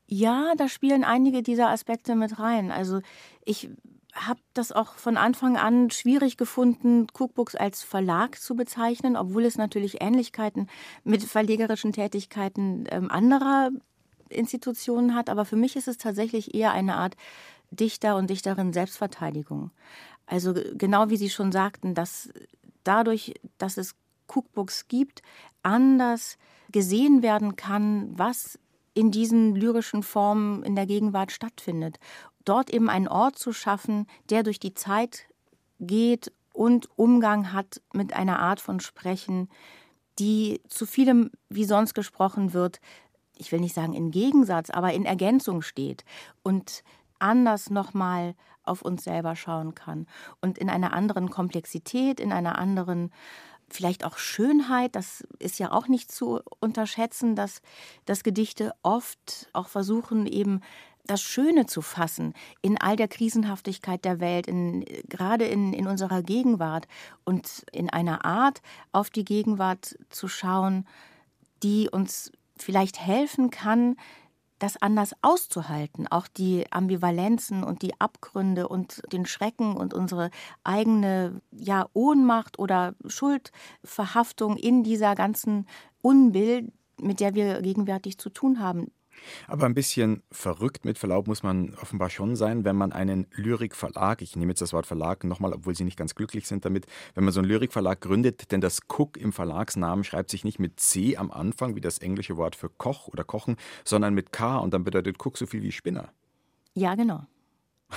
Ja, 0.07 0.53
da 0.57 0.69
spielen 0.69 1.05
einige 1.05 1.43
dieser 1.43 1.71
Aspekte 1.71 2.15
mit 2.15 2.39
rein. 2.39 2.71
Also 2.71 3.01
ich 3.45 3.71
habe 4.15 4.41
das 4.53 4.71
auch 4.71 4.95
von 4.95 5.17
Anfang 5.17 5.57
an 5.57 5.91
schwierig 5.91 6.37
gefunden, 6.37 7.07
Cookbooks 7.13 7.57
als 7.57 7.83
Verlag 7.83 8.41
zu 8.41 8.55
bezeichnen, 8.55 9.17
obwohl 9.17 9.45
es 9.45 9.57
natürlich 9.57 10.01
Ähnlichkeiten 10.01 10.69
mit 11.03 11.23
verlegerischen 11.25 11.93
Tätigkeiten 11.93 12.85
ähm, 12.91 13.11
anderer 13.11 13.71
Institutionen 14.29 15.15
hat. 15.15 15.31
Aber 15.31 15.45
für 15.45 15.57
mich 15.57 15.75
ist 15.75 15.89
es 15.89 15.99
tatsächlich 15.99 16.55
eher 16.55 16.73
eine 16.73 16.97
Art 16.97 17.17
Dichter 17.71 18.17
und 18.17 18.31
Dichterin 18.31 18.73
Selbstverteidigung. 18.73 19.71
Also 20.27 20.55
genau 20.75 21.11
wie 21.11 21.17
Sie 21.17 21.31
schon 21.31 21.51
sagten, 21.51 21.95
dass 21.95 22.31
dadurch, 22.85 23.35
dass 23.59 23.77
es 23.77 23.97
Cookbooks 24.29 24.89
gibt, 24.89 25.23
anders 25.63 26.39
gesehen 26.71 27.23
werden 27.23 27.57
kann, 27.57 28.17
was 28.17 28.59
in 28.95 29.11
diesen 29.11 29.55
lyrischen 29.55 30.03
Formen 30.03 30.63
in 30.63 30.77
der 30.77 30.87
Gegenwart 30.87 31.33
stattfindet. 31.33 31.99
Dort 32.45 32.71
eben 32.71 32.89
einen 32.89 33.09
Ort 33.09 33.39
zu 33.39 33.53
schaffen, 33.53 34.07
der 34.31 34.43
durch 34.43 34.61
die 34.61 34.75
Zeit 34.75 35.27
geht 35.81 36.33
und 36.53 36.89
Umgang 36.97 37.53
hat 37.53 37.83
mit 37.93 38.13
einer 38.13 38.39
Art 38.39 38.61
von 38.61 38.81
Sprechen, 38.81 39.49
die 40.19 40.61
zu 40.69 40.87
vielem, 40.87 41.31
wie 41.49 41.65
sonst 41.65 41.95
gesprochen 41.95 42.53
wird, 42.53 42.81
ich 43.37 43.51
will 43.51 43.61
nicht 43.61 43.75
sagen 43.75 43.95
in 43.95 44.13
Gegensatz, 44.13 44.71
aber 44.71 44.93
in 44.93 45.05
Ergänzung 45.05 45.63
steht 45.63 46.05
und 46.45 46.85
anders 47.19 47.71
nochmal 47.71 48.35
auf 48.63 48.83
uns 48.83 49.05
selber 49.05 49.35
schauen 49.37 49.75
kann 49.75 50.07
und 50.41 50.57
in 50.59 50.71
einer 50.71 50.93
anderen 50.93 51.31
Komplexität, 51.31 52.21
in 52.21 52.33
einer 52.33 52.59
anderen 52.59 53.11
vielleicht 53.69 54.05
auch 54.05 54.19
Schönheit, 54.19 54.95
das 54.95 55.25
ist 55.39 55.59
ja 55.59 55.73
auch 55.73 55.89
nicht 55.89 56.11
zu 56.13 56.41
unterschätzen, 56.61 57.37
dass, 57.37 57.63
dass 58.05 58.23
Gedichte 58.23 58.73
oft 58.83 59.49
auch 59.53 59.69
versuchen, 59.69 60.27
eben 60.27 60.61
das 61.07 61.21
Schöne 61.21 61.67
zu 61.67 61.83
fassen 61.83 62.35
in 62.63 62.81
all 62.81 62.97
der 62.97 63.09
Krisenhaftigkeit 63.09 64.05
der 64.05 64.21
Welt, 64.21 64.47
in, 64.47 64.85
gerade 65.09 65.45
in, 65.45 65.73
in 65.73 65.87
unserer 65.87 66.23
Gegenwart 66.23 66.87
und 67.25 67.65
in 67.73 67.91
einer 67.91 68.25
Art 68.25 68.63
auf 68.93 69.11
die 69.11 69.25
Gegenwart 69.25 69.99
zu 70.09 70.29
schauen, 70.29 70.87
die 71.63 71.91
uns 71.91 72.33
vielleicht 72.57 72.99
helfen 73.01 73.51
kann, 73.51 73.97
das 74.59 74.81
anders 74.81 75.13
auszuhalten, 75.23 76.07
auch 76.09 76.29
die 76.29 76.71
Ambivalenzen 76.71 77.65
und 77.65 77.83
die 77.83 78.01
Abgründe 78.01 78.69
und 78.69 79.03
den 79.13 79.27
Schrecken 79.27 79.77
und 79.77 79.95
unsere 79.95 80.31
eigene 80.63 81.41
ja, 81.53 81.87
Ohnmacht 81.93 82.59
oder 82.59 82.95
Schuldverhaftung 83.07 84.57
in 84.57 84.85
dieser 84.85 85.15
ganzen 85.15 85.67
Unbill, 86.03 86.73
mit 87.01 87.21
der 87.21 87.35
wir 87.35 87.63
gegenwärtig 87.63 88.19
zu 88.19 88.31
tun 88.31 88.61
haben. 88.61 88.93
Aber 89.49 89.67
ein 89.67 89.75
bisschen 89.75 90.23
verrückt 90.31 90.85
mit 90.85 90.99
Verlaub 90.99 91.27
muss 91.27 91.43
man 91.43 91.75
offenbar 91.81 92.11
schon 92.11 92.37
sein, 92.37 92.65
wenn 92.65 92.77
man 92.77 92.93
einen 92.93 93.27
Lyrikverlag, 93.33 94.23
ich 94.23 94.37
nehme 94.37 94.53
jetzt 94.53 94.61
das 94.61 94.73
Wort 94.73 94.87
Verlag 94.87 95.25
nochmal, 95.25 95.53
obwohl 95.53 95.75
Sie 95.75 95.85
nicht 95.85 95.97
ganz 95.97 96.15
glücklich 96.15 96.47
sind 96.47 96.65
damit, 96.65 96.87
wenn 97.15 97.25
man 97.25 97.33
so 97.33 97.41
einen 97.41 97.49
Lyrikverlag 97.49 98.01
gründet, 98.01 98.53
denn 98.53 98.61
das 98.61 98.81
Cook 98.89 99.17
im 99.17 99.33
Verlagsnamen 99.33 100.05
schreibt 100.05 100.31
sich 100.31 100.45
nicht 100.45 100.59
mit 100.59 100.81
C 100.81 101.17
am 101.17 101.31
Anfang, 101.31 101.77
wie 101.77 101.81
das 101.81 101.99
englische 101.99 102.37
Wort 102.37 102.57
für 102.57 102.69
Koch 102.69 103.09
oder 103.09 103.25
Kochen, 103.25 103.57
sondern 103.85 104.15
mit 104.15 104.33
K 104.33 104.59
und 104.59 104.75
dann 104.75 104.85
bedeutet 104.85 105.17
Cook 105.25 105.39
so 105.39 105.47
viel 105.47 105.63
wie 105.63 105.73
Spinner. 105.73 106.11
Ja, 106.75 106.95
genau. 106.95 107.25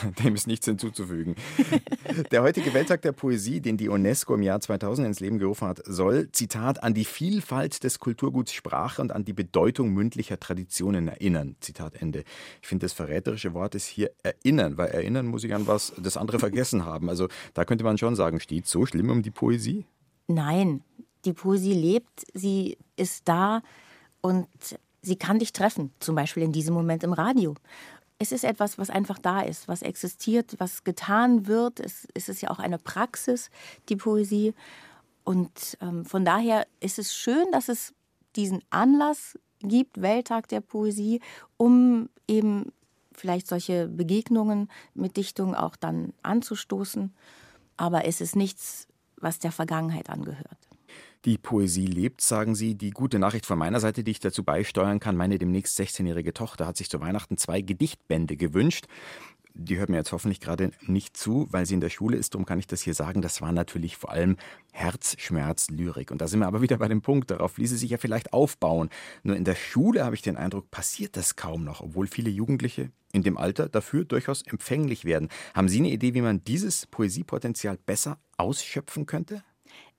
Dem 0.23 0.35
ist 0.35 0.47
nichts 0.47 0.65
hinzuzufügen. 0.65 1.35
Der 2.31 2.41
heutige 2.41 2.73
Welttag 2.73 3.01
der 3.01 3.11
Poesie, 3.11 3.61
den 3.61 3.77
die 3.77 3.89
UNESCO 3.89 4.35
im 4.35 4.41
Jahr 4.41 4.59
2000 4.59 5.07
ins 5.07 5.19
Leben 5.19 5.39
gerufen 5.39 5.67
hat, 5.67 5.81
soll, 5.85 6.31
Zitat, 6.31 6.83
an 6.83 6.93
die 6.93 7.05
Vielfalt 7.05 7.83
des 7.83 7.99
Kulturguts 7.99 8.53
Sprache 8.53 9.01
und 9.01 9.11
an 9.11 9.25
die 9.25 9.33
Bedeutung 9.33 9.93
mündlicher 9.93 10.39
Traditionen 10.39 11.07
erinnern. 11.07 11.55
Zitat 11.59 12.01
Ende. 12.01 12.23
Ich 12.61 12.67
finde, 12.67 12.85
das 12.85 12.93
verräterische 12.93 13.53
Wort 13.53 13.75
ist 13.75 13.85
hier 13.85 14.11
erinnern, 14.23 14.77
weil 14.77 14.89
erinnern 14.89 15.27
muss 15.27 15.43
ich 15.43 15.53
an 15.53 15.67
was 15.67 15.93
das 15.97 16.17
andere 16.17 16.39
vergessen 16.39 16.85
haben. 16.85 17.09
Also 17.09 17.27
da 17.53 17.65
könnte 17.65 17.83
man 17.83 17.97
schon 17.97 18.15
sagen, 18.15 18.39
steht 18.39 18.67
so 18.67 18.85
schlimm 18.85 19.09
um 19.09 19.21
die 19.21 19.31
Poesie? 19.31 19.85
Nein, 20.27 20.81
die 21.25 21.33
Poesie 21.33 21.73
lebt, 21.73 22.25
sie 22.33 22.77
ist 22.95 23.27
da 23.27 23.61
und 24.21 24.47
sie 25.01 25.15
kann 25.15 25.39
dich 25.39 25.53
treffen, 25.53 25.91
zum 25.99 26.15
Beispiel 26.15 26.43
in 26.43 26.51
diesem 26.51 26.73
Moment 26.73 27.03
im 27.03 27.13
Radio 27.13 27.55
es 28.19 28.31
ist 28.31 28.43
etwas, 28.43 28.77
was 28.77 28.89
einfach 28.89 29.19
da 29.19 29.41
ist, 29.41 29.67
was 29.67 29.81
existiert, 29.81 30.55
was 30.57 30.83
getan 30.83 31.47
wird. 31.47 31.79
Es, 31.79 32.07
es 32.13 32.29
ist 32.29 32.41
ja 32.41 32.49
auch 32.49 32.59
eine 32.59 32.79
Praxis, 32.79 33.49
die 33.89 33.95
Poesie. 33.95 34.53
Und 35.23 35.77
ähm, 35.81 36.05
von 36.05 36.25
daher 36.25 36.65
ist 36.79 36.99
es 36.99 37.13
schön, 37.15 37.45
dass 37.51 37.69
es 37.69 37.93
diesen 38.35 38.63
Anlass 38.69 39.37
gibt, 39.59 40.01
Welttag 40.01 40.47
der 40.47 40.61
Poesie, 40.61 41.21
um 41.57 42.09
eben 42.27 42.71
vielleicht 43.13 43.47
solche 43.47 43.87
Begegnungen 43.87 44.69
mit 44.93 45.17
Dichtung 45.17 45.55
auch 45.55 45.75
dann 45.75 46.13
anzustoßen. 46.23 47.13
Aber 47.75 48.05
es 48.05 48.21
ist 48.21 48.35
nichts, 48.35 48.87
was 49.17 49.39
der 49.39 49.51
Vergangenheit 49.51 50.09
angehört. 50.09 50.66
Die 51.25 51.37
Poesie 51.37 51.87
lebt, 51.87 52.21
sagen 52.21 52.55
Sie. 52.55 52.75
Die 52.75 52.91
gute 52.91 53.19
Nachricht 53.19 53.45
von 53.45 53.57
meiner 53.57 53.79
Seite, 53.79 54.03
die 54.03 54.11
ich 54.11 54.19
dazu 54.19 54.43
beisteuern 54.43 54.99
kann, 54.99 55.17
meine 55.17 55.37
demnächst 55.37 55.79
16-jährige 55.79 56.33
Tochter 56.33 56.67
hat 56.67 56.77
sich 56.77 56.89
zu 56.89 56.99
Weihnachten 56.99 57.37
zwei 57.37 57.61
Gedichtbände 57.61 58.37
gewünscht. 58.37 58.85
Die 59.59 59.77
hört 59.79 59.89
mir 59.89 59.97
jetzt 59.97 60.11
hoffentlich 60.11 60.39
gerade 60.39 60.69
nicht 60.85 61.17
zu, 61.17 61.47
weil 61.49 61.65
sie 61.65 61.73
in 61.73 61.81
der 61.81 61.89
Schule 61.89 62.15
ist. 62.15 62.35
Darum 62.35 62.45
kann 62.45 62.59
ich 62.59 62.67
das 62.67 62.83
hier 62.83 62.93
sagen. 62.93 63.23
Das 63.23 63.41
war 63.41 63.51
natürlich 63.51 63.97
vor 63.97 64.11
allem 64.11 64.37
Herzschmerz, 64.71 65.71
Lyrik. 65.71 66.11
Und 66.11 66.21
da 66.21 66.27
sind 66.27 66.41
wir 66.41 66.47
aber 66.47 66.61
wieder 66.61 66.77
bei 66.77 66.87
dem 66.87 67.01
Punkt. 67.01 67.31
Darauf 67.31 67.57
ließe 67.57 67.75
sich 67.75 67.89
ja 67.89 67.97
vielleicht 67.97 68.33
aufbauen. 68.33 68.89
Nur 69.23 69.35
in 69.35 69.45
der 69.45 69.55
Schule 69.55 70.05
habe 70.05 70.13
ich 70.13 70.21
den 70.21 70.37
Eindruck, 70.37 70.69
passiert 70.69 71.17
das 71.17 71.35
kaum 71.35 71.63
noch, 71.63 71.81
obwohl 71.81 72.05
viele 72.05 72.29
Jugendliche 72.29 72.91
in 73.13 73.23
dem 73.23 73.37
Alter 73.37 73.67
dafür 73.67 74.05
durchaus 74.05 74.43
empfänglich 74.43 75.05
werden. 75.05 75.29
Haben 75.55 75.69
Sie 75.69 75.79
eine 75.79 75.89
Idee, 75.89 76.13
wie 76.13 76.21
man 76.21 76.43
dieses 76.43 76.85
Poesiepotenzial 76.85 77.79
besser 77.83 78.19
ausschöpfen 78.37 79.07
könnte? 79.07 79.43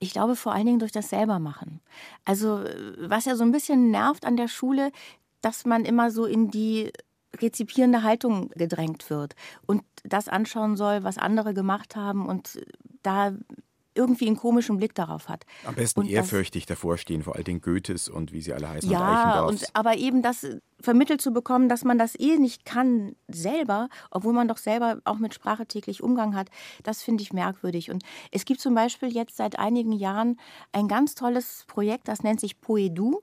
Ich 0.01 0.13
glaube 0.13 0.37
vor 0.37 0.53
allen 0.53 0.67
Dingen 0.67 0.79
durch 0.79 0.93
das 0.93 1.11
Selbermachen. 1.11 1.81
Also 2.25 2.65
was 2.99 3.25
ja 3.25 3.37
so 3.37 3.45
ein 3.45 3.53
bisschen 3.53 3.91
nervt 3.91 4.25
an 4.25 4.37
der 4.37 4.49
Schule, 4.49 4.93
dass 5.41 5.65
man 5.67 5.85
immer 5.85 6.11
so 6.11 6.25
in 6.25 6.51
die 6.51 6.93
rezipierende 7.37 8.03
Haltung 8.03 8.49
gedrängt 8.51 9.11
wird 9.11 9.35
und 9.67 9.83
das 10.05 10.29
anschauen 10.29 10.77
soll, 10.77 11.05
was 11.05 11.19
andere 11.19 11.53
gemacht 11.53 11.97
haben 11.97 12.27
und 12.27 12.61
da 13.03 13.33
irgendwie 13.99 14.29
einen 14.29 14.37
komischen 14.37 14.79
Blick 14.79 14.95
darauf 14.95 15.29
hat. 15.29 15.45
Am 15.65 15.75
besten 15.75 16.01
und 16.01 16.09
ehrfürchtig 16.09 16.67
das, 16.67 16.79
davor 16.79 16.97
stehen, 16.97 17.23
vor 17.23 17.35
allen 17.35 17.45
Dingen 17.45 17.61
Goethes 17.61 18.09
und 18.09 18.33
wie 18.33 18.41
sie 18.41 18.55
alle 18.55 18.69
heißen. 18.69 18.91
Ja, 18.91 19.43
und, 19.43 19.55
und 19.55 19.67
aber 19.75 19.97
eben 19.97 20.23
das 20.23 20.47
vermittelt 20.81 21.21
zu 21.21 21.33
bekommen, 21.33 21.69
dass 21.69 21.85
man 21.85 21.99
das 21.99 22.19
eh 22.19 22.39
nicht 22.39 22.65
kann 22.65 23.17
selber, 23.27 23.89
obwohl 24.11 24.33
man 24.33 24.49
doch 24.49 24.59
selber 24.59 25.01
auch 25.05 25.19
mit 25.19 25.35
Sprache 25.35 25.67
täglich 25.67 26.03
Umgang 26.03 26.37
hat, 26.37 26.49
das 26.85 27.03
finde 27.03 27.23
ich 27.23 27.33
merkwürdig. 27.33 27.91
Und 27.91 28.05
es 28.31 28.45
gibt 28.45 28.61
zum 28.61 28.75
Beispiel 28.75 29.09
jetzt 29.09 29.37
seit 29.37 29.59
einigen 29.59 29.93
Jahren 29.93 30.39
ein 30.73 30.87
ganz 30.87 31.15
tolles 31.15 31.65
Projekt, 31.67 32.09
das 32.09 32.23
nennt 32.23 32.41
sich 32.41 32.61
Poedu. 32.61 33.21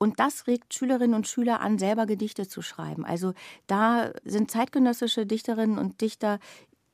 Und 0.00 0.20
das 0.20 0.46
regt 0.46 0.74
Schülerinnen 0.74 1.14
und 1.14 1.26
Schüler 1.26 1.60
an, 1.60 1.76
selber 1.76 2.06
Gedichte 2.06 2.46
zu 2.46 2.62
schreiben. 2.62 3.04
Also 3.04 3.34
da 3.66 4.12
sind 4.24 4.48
zeitgenössische 4.48 5.26
Dichterinnen 5.26 5.76
und 5.76 6.00
Dichter 6.00 6.38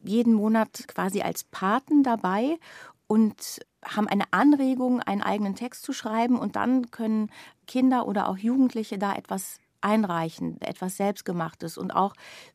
jeden 0.05 0.35
Monat 0.35 0.87
quasi 0.89 1.23
als 1.23 1.45
Paten 1.45 2.03
dabei 2.03 2.59
und 3.15 3.61
haben 3.85 4.09
eine 4.09 4.25
Anregung, 4.33 5.01
einen 5.01 5.23
eigenen 5.23 5.55
Text 5.55 5.85
zu 5.85 5.93
schreiben 5.93 6.37
und 6.37 6.57
dann 6.57 6.91
können 6.91 7.31
Kinder 7.69 8.09
oder 8.09 8.29
auch 8.29 8.37
Jugendliche 8.37 8.99
da 8.99 9.15
etwas 9.15 9.61
einreichen, 9.83 10.61
etwas 10.61 10.97
Selbstgemachtes 10.97 11.79
und 11.79 11.93
auch 11.93 12.15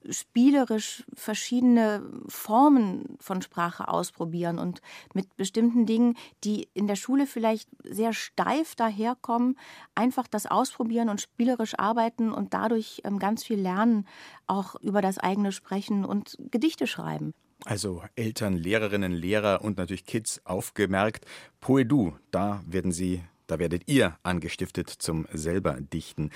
spielerisch 0.09 1.05
verschiedene 1.13 2.03
Formen 2.27 3.15
von 3.21 3.41
Sprache 3.41 3.87
ausprobieren 3.87 4.59
und 4.59 4.81
mit 5.13 5.37
bestimmten 5.37 5.85
Dingen, 5.85 6.17
die 6.43 6.67
in 6.73 6.87
der 6.87 6.97
Schule 6.97 7.25
vielleicht 7.25 7.69
sehr 7.85 8.11
steif 8.11 8.75
daherkommen, 8.75 9.57
einfach 9.95 10.27
das 10.27 10.45
ausprobieren 10.45 11.07
und 11.07 11.21
spielerisch 11.21 11.79
arbeiten 11.79 12.33
und 12.33 12.53
dadurch 12.53 12.99
ähm, 13.05 13.17
ganz 13.17 13.45
viel 13.45 13.61
lernen, 13.61 14.05
auch 14.45 14.75
über 14.81 15.01
das 15.01 15.19
eigene 15.19 15.53
Sprechen 15.53 16.03
und 16.03 16.35
Gedichte 16.51 16.85
schreiben. 16.85 17.33
Also 17.65 18.03
Eltern, 18.15 18.55
Lehrerinnen, 18.55 19.11
Lehrer 19.11 19.61
und 19.63 19.77
natürlich 19.77 20.05
Kids 20.05 20.41
aufgemerkt. 20.45 21.25
Poedu, 21.59 22.13
da 22.31 22.63
werden 22.65 22.91
sie 22.91 23.21
da 23.49 23.59
werdet 23.59 23.83
ihr 23.87 24.17
angestiftet 24.23 24.89
zum 24.89 25.25
selber 25.33 25.77
Dichten. 25.81 26.29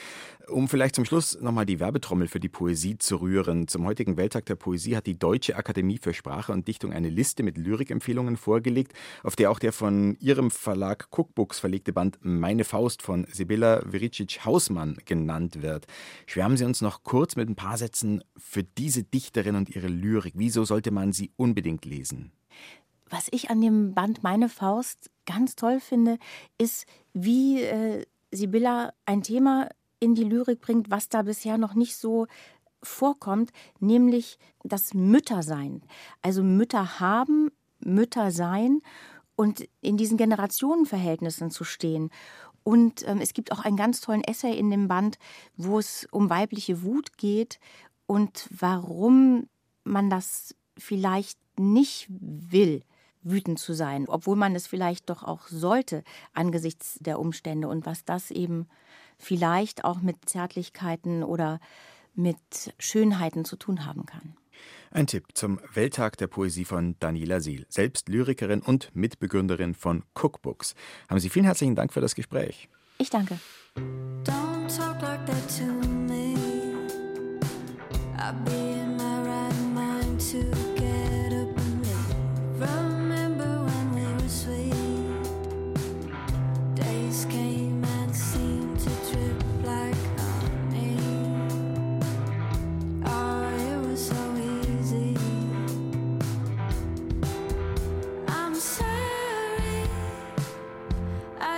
Um 0.47 0.67
vielleicht 0.67 0.95
zum 0.95 1.05
Schluss 1.05 1.39
nochmal 1.39 1.65
die 1.65 1.79
Werbetrommel 1.79 2.27
für 2.27 2.39
die 2.39 2.49
Poesie 2.49 2.97
zu 2.97 3.17
rühren. 3.17 3.67
Zum 3.67 3.85
heutigen 3.85 4.17
Welttag 4.17 4.45
der 4.47 4.55
Poesie 4.55 4.95
hat 4.95 5.05
die 5.05 5.17
Deutsche 5.17 5.55
Akademie 5.55 5.99
für 5.99 6.13
Sprache 6.13 6.51
und 6.51 6.67
Dichtung 6.67 6.91
eine 6.91 7.09
Liste 7.09 7.43
mit 7.43 7.57
Lyrikempfehlungen 7.57 8.35
vorgelegt, 8.35 8.93
auf 9.23 9.35
der 9.35 9.51
auch 9.51 9.59
der 9.59 9.73
von 9.73 10.17
ihrem 10.19 10.51
Verlag 10.51 11.07
Cookbooks 11.11 11.59
verlegte 11.59 11.93
Band 11.93 12.17
Meine 12.21 12.63
Faust 12.63 13.01
von 13.01 13.27
Sibylla 13.31 13.83
Vericic-Hausmann 13.89 14.97
genannt 15.05 15.61
wird. 15.61 15.85
Schwärmen 16.25 16.57
Sie 16.57 16.65
uns 16.65 16.81
noch 16.81 17.03
kurz 17.03 17.35
mit 17.35 17.47
ein 17.47 17.55
paar 17.55 17.77
Sätzen 17.77 18.23
für 18.37 18.63
diese 18.63 19.03
Dichterin 19.03 19.55
und 19.55 19.69
ihre 19.69 19.87
Lyrik. 19.87 20.33
Wieso 20.35 20.65
sollte 20.65 20.91
man 20.91 21.13
sie 21.13 21.31
unbedingt 21.35 21.85
lesen? 21.85 22.31
Was 23.13 23.27
ich 23.29 23.51
an 23.51 23.61
dem 23.61 23.93
Band 23.93 24.23
Meine 24.23 24.49
Faust 24.49 25.11
ganz 25.27 25.55
toll 25.55 25.79
finde, 25.79 26.17
ist, 26.57 26.87
wie 27.13 27.61
äh, 27.61 28.07
Sibylla 28.31 28.91
ein 29.05 29.21
Thema 29.21 29.69
in 29.99 30.15
die 30.15 30.23
Lyrik 30.23 30.61
bringt, 30.61 30.89
was 30.89 31.09
da 31.09 31.21
bisher 31.21 31.59
noch 31.59 31.75
nicht 31.75 31.95
so 31.95 32.25
vorkommt, 32.81 33.51
nämlich 33.79 34.39
das 34.63 34.95
Müttersein. 34.95 35.83
Also 36.23 36.41
Mütter 36.41 36.99
haben, 36.99 37.51
Mütter 37.81 38.31
sein 38.31 38.81
und 39.35 39.63
in 39.81 39.95
diesen 39.95 40.17
Generationenverhältnissen 40.17 41.51
zu 41.51 41.65
stehen. 41.65 42.09
Und 42.63 43.07
ähm, 43.07 43.19
es 43.21 43.35
gibt 43.35 43.51
auch 43.51 43.59
einen 43.59 43.77
ganz 43.77 44.01
tollen 44.01 44.23
Essay 44.23 44.57
in 44.57 44.71
dem 44.71 44.87
Band, 44.87 45.19
wo 45.55 45.77
es 45.77 46.07
um 46.09 46.31
weibliche 46.31 46.81
Wut 46.81 47.15
geht 47.15 47.59
und 48.07 48.49
warum 48.49 49.49
man 49.83 50.09
das 50.09 50.55
vielleicht 50.79 51.37
nicht 51.59 52.07
will 52.09 52.81
wütend 53.23 53.59
zu 53.59 53.73
sein, 53.73 54.05
obwohl 54.07 54.35
man 54.35 54.55
es 54.55 54.67
vielleicht 54.67 55.09
doch 55.09 55.23
auch 55.23 55.47
sollte 55.47 56.03
angesichts 56.33 56.97
der 56.99 57.19
Umstände 57.19 57.67
und 57.67 57.85
was 57.85 58.05
das 58.05 58.31
eben 58.31 58.67
vielleicht 59.17 59.85
auch 59.85 60.01
mit 60.01 60.29
Zärtlichkeiten 60.29 61.23
oder 61.23 61.59
mit 62.15 62.73
Schönheiten 62.77 63.45
zu 63.45 63.55
tun 63.55 63.85
haben 63.85 64.05
kann. 64.05 64.35
Ein 64.91 65.07
Tipp 65.07 65.29
zum 65.33 65.59
Welttag 65.73 66.17
der 66.17 66.27
Poesie 66.27 66.65
von 66.65 66.95
Daniela 66.99 67.39
Siel, 67.39 67.65
selbst 67.67 68.09
Lyrikerin 68.09 68.61
und 68.61 68.95
Mitbegründerin 68.95 69.73
von 69.73 70.03
Cookbooks. 70.13 70.75
Haben 71.09 71.19
Sie 71.19 71.29
vielen 71.29 71.45
herzlichen 71.45 71.75
Dank 71.75 71.91
für 71.91 72.01
das 72.01 72.13
Gespräch. 72.13 72.69
Ich 72.99 73.09
danke. 73.09 73.39
Don't 73.75 74.67
talk 74.67 75.01
like 75.01 75.25
that 75.25 75.57
to 75.57 75.65
me. 75.87 76.35
I'll 78.17 78.33
be 78.45 78.51
in 78.51 78.95
my 78.95 79.27
right 79.27 79.73
mind 79.73 80.19
to 80.31 80.39
get 80.75 80.93
Remember 82.63 83.02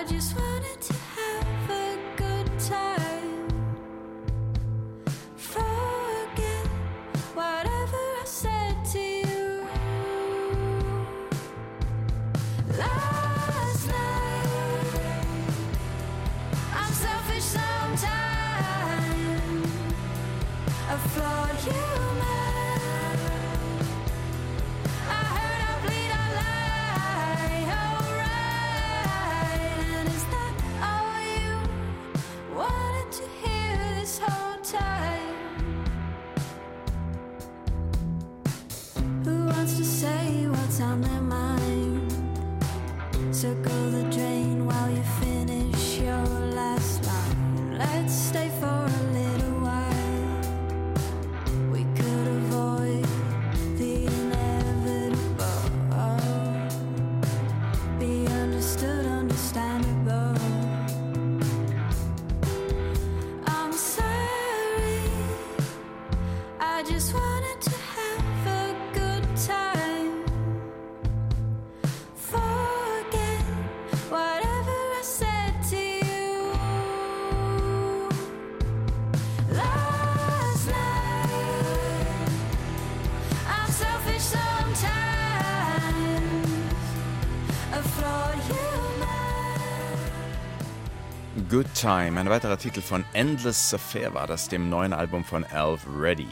just 0.08 0.38
wanna 0.38 0.85
Good 91.56 91.74
Time, 91.74 92.20
ein 92.20 92.30
weiterer 92.30 92.58
Titel 92.58 92.82
von 92.82 93.06
Endless 93.14 93.74
Affair 93.74 94.14
war 94.14 94.28
das, 94.28 94.50
dem 94.50 94.68
neuen 94.68 94.92
Album 94.92 95.24
von 95.24 95.46
Alf 95.46 95.88
Reddy. 95.88 96.28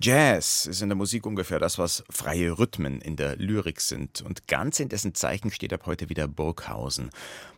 Jazz 0.00 0.66
ist 0.66 0.80
in 0.80 0.90
der 0.90 0.94
Musik 0.94 1.26
ungefähr 1.26 1.58
das, 1.58 1.76
was 1.76 2.04
freie 2.08 2.56
Rhythmen 2.56 3.00
in 3.00 3.16
der 3.16 3.34
Lyrik 3.34 3.80
sind. 3.80 4.22
Und 4.22 4.46
ganz 4.46 4.78
in 4.78 4.88
dessen 4.88 5.16
Zeichen 5.16 5.50
steht 5.50 5.72
ab 5.72 5.86
heute 5.86 6.08
wieder 6.08 6.28
Burghausen. 6.28 7.10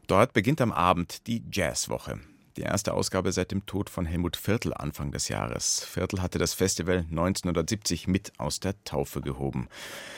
Dort 0.06 0.32
beginnt 0.32 0.62
am 0.62 0.72
Abend 0.72 1.26
die 1.26 1.42
Jazzwoche. 1.52 2.18
Die 2.58 2.64
erste 2.64 2.92
Ausgabe 2.92 3.30
seit 3.30 3.52
dem 3.52 3.66
Tod 3.66 3.88
von 3.88 4.04
Helmut 4.04 4.36
Viertel 4.36 4.74
Anfang 4.74 5.12
des 5.12 5.28
Jahres. 5.28 5.84
Viertel 5.84 6.20
hatte 6.20 6.40
das 6.40 6.54
Festival 6.54 7.06
1970 7.08 8.08
mit 8.08 8.32
aus 8.36 8.58
der 8.58 8.74
Taufe 8.82 9.20
gehoben. 9.20 9.68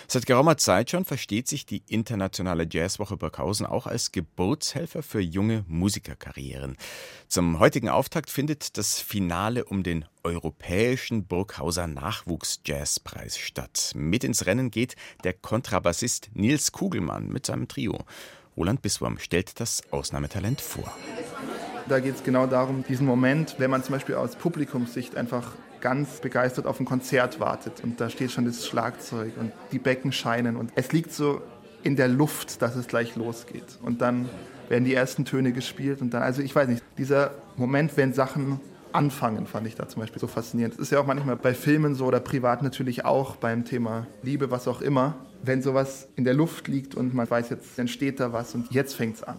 Seit 0.09 0.25
geraumer 0.25 0.57
Zeit 0.57 0.91
schon 0.91 1.05
versteht 1.05 1.49
sich 1.49 1.67
die 1.67 1.83
internationale 1.87 2.67
Jazzwoche 2.67 3.19
Burghausen 3.19 3.67
auch 3.67 3.87
als 3.87 4.11
Geburtshelfer 4.11 5.03
für 5.03 5.21
junge 5.21 5.67
Musikerkarrieren. 5.69 6.79
Zum 7.29 7.59
heutigen 7.59 7.91
Auftakt 7.91 8.31
findet 8.31 8.79
das 8.79 9.01
Finale 9.01 9.67
um 9.67 9.83
den 9.83 10.07
europäischen 10.23 11.27
Burghauser 11.27 11.89
Nachwuchs-Jazzpreis 11.89 13.37
statt. 13.37 13.93
Mit 13.95 14.25
ins 14.25 14.47
Rennen 14.47 14.71
geht 14.71 14.97
der 15.25 15.35
Kontrabassist 15.35 16.31
Nils 16.33 16.73
Kugelmann 16.73 17.29
mit 17.29 17.45
seinem 17.45 17.69
Trio. 17.69 17.99
Roland 18.57 18.81
Biswam 18.81 19.19
stellt 19.19 19.61
das 19.61 19.83
Ausnahmetalent 19.91 20.63
vor. 20.63 20.91
Da 21.89 22.01
geht 22.01 22.17
es 22.17 22.23
genau 22.23 22.47
darum, 22.47 22.85
diesen 22.89 23.07
Moment, 23.07 23.57
wenn 23.59 23.71
man 23.71 23.83
zum 23.83 23.95
Beispiel 23.95 24.15
aus 24.15 24.37
Publikumssicht 24.37 25.17
einfach 25.17 25.53
ganz 25.81 26.21
begeistert 26.21 26.67
auf 26.67 26.79
ein 26.79 26.85
Konzert 26.85 27.41
wartet 27.41 27.83
und 27.83 28.01
da 28.01 28.11
steht 28.11 28.31
schon 28.31 28.45
das 28.45 28.67
Schlagzeug 28.67 29.33
und 29.39 29.53
die 29.73 29.79
Becken 29.79 30.13
scheinen 30.13 30.57
und 30.57 30.71
es 30.75 30.93
liegt 30.93 31.13
so 31.13 31.41
in 31.83 31.97
der 31.97 32.09
Luft, 32.09 32.61
dass 32.63 32.77
es 32.77 32.87
gleich 32.87 33.17
losgeht. 33.17 33.79
Und 33.83 34.03
dann 34.03 34.29
werden 34.69 34.85
die 34.85 34.95
ersten 34.95 35.25
Töne 35.25 35.53
gespielt 35.53 36.01
und 36.03 36.13
dann, 36.13 36.23
also 36.23 36.43
ich 36.43 36.55
weiß 36.55 36.69
nicht, 36.69 36.85
dieser 36.99 37.33
Moment, 37.57 37.97
wenn 37.97 38.13
Sachen 38.13 38.61
anfangen, 38.93 39.47
fand 39.47 39.67
ich 39.67 39.75
da 39.75 39.89
zum 39.89 40.01
Beispiel 40.01 40.21
so 40.21 40.27
faszinierend. 40.27 40.75
Das 40.75 40.83
ist 40.83 40.93
ja 40.93 41.01
auch 41.01 41.07
manchmal 41.07 41.37
bei 41.37 41.55
Filmen 41.55 41.95
so 41.95 42.07
oder 42.07 42.21
privat 42.21 42.63
natürlich 42.63 43.05
auch 43.05 43.37
beim 43.37 43.65
Thema 43.65 44.07
Liebe, 44.23 44.51
was 44.51 44.69
auch 44.69 44.81
immer. 44.81 45.15
Wenn 45.43 45.63
sowas 45.63 46.09
in 46.17 46.25
der 46.25 46.35
Luft 46.35 46.69
liegt 46.69 46.95
und 46.95 47.15
man 47.15 47.29
weiß, 47.29 47.51
jetzt 47.51 47.79
entsteht 47.79 48.21
da 48.21 48.33
was 48.33 48.55
und 48.55 48.71
jetzt 48.73 48.95
fängt 48.95 49.17
es 49.17 49.23
an. 49.23 49.37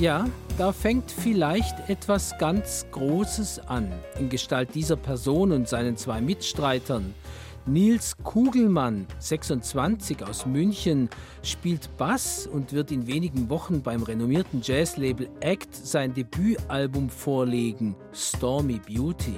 Ja, 0.00 0.24
da 0.56 0.72
fängt 0.72 1.10
vielleicht 1.10 1.90
etwas 1.90 2.38
ganz 2.38 2.86
Großes 2.90 3.68
an, 3.68 3.92
in 4.18 4.30
Gestalt 4.30 4.74
dieser 4.74 4.96
Person 4.96 5.52
und 5.52 5.68
seinen 5.68 5.98
zwei 5.98 6.22
Mitstreitern. 6.22 7.12
Nils 7.66 8.16
Kugelmann, 8.24 9.06
26 9.18 10.24
aus 10.24 10.46
München, 10.46 11.10
spielt 11.42 11.98
Bass 11.98 12.46
und 12.46 12.72
wird 12.72 12.90
in 12.92 13.06
wenigen 13.06 13.50
Wochen 13.50 13.82
beim 13.82 14.02
renommierten 14.02 14.62
Jazzlabel 14.62 15.28
Act 15.40 15.76
sein 15.76 16.14
Debütalbum 16.14 17.10
vorlegen, 17.10 17.94
Stormy 18.14 18.80
Beauty. 18.86 19.36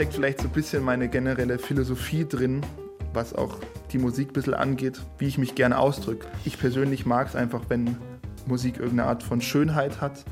Steckt 0.00 0.14
vielleicht 0.14 0.40
so 0.40 0.48
ein 0.48 0.52
bisschen 0.52 0.82
meine 0.82 1.10
generelle 1.10 1.58
Philosophie 1.58 2.26
drin, 2.26 2.62
was 3.12 3.34
auch 3.34 3.58
die 3.92 3.98
Musik 3.98 4.30
ein 4.30 4.32
bisschen 4.32 4.54
angeht, 4.54 4.98
wie 5.18 5.26
ich 5.26 5.36
mich 5.36 5.54
gerne 5.54 5.78
ausdrücke. 5.78 6.26
Ich 6.46 6.58
persönlich 6.58 7.04
mag 7.04 7.28
es 7.28 7.36
einfach, 7.36 7.64
wenn 7.68 7.98
Musik 8.46 8.78
irgendeine 8.78 9.10
Art 9.10 9.22
von 9.22 9.42
Schönheit 9.42 10.00
hat, 10.00 10.24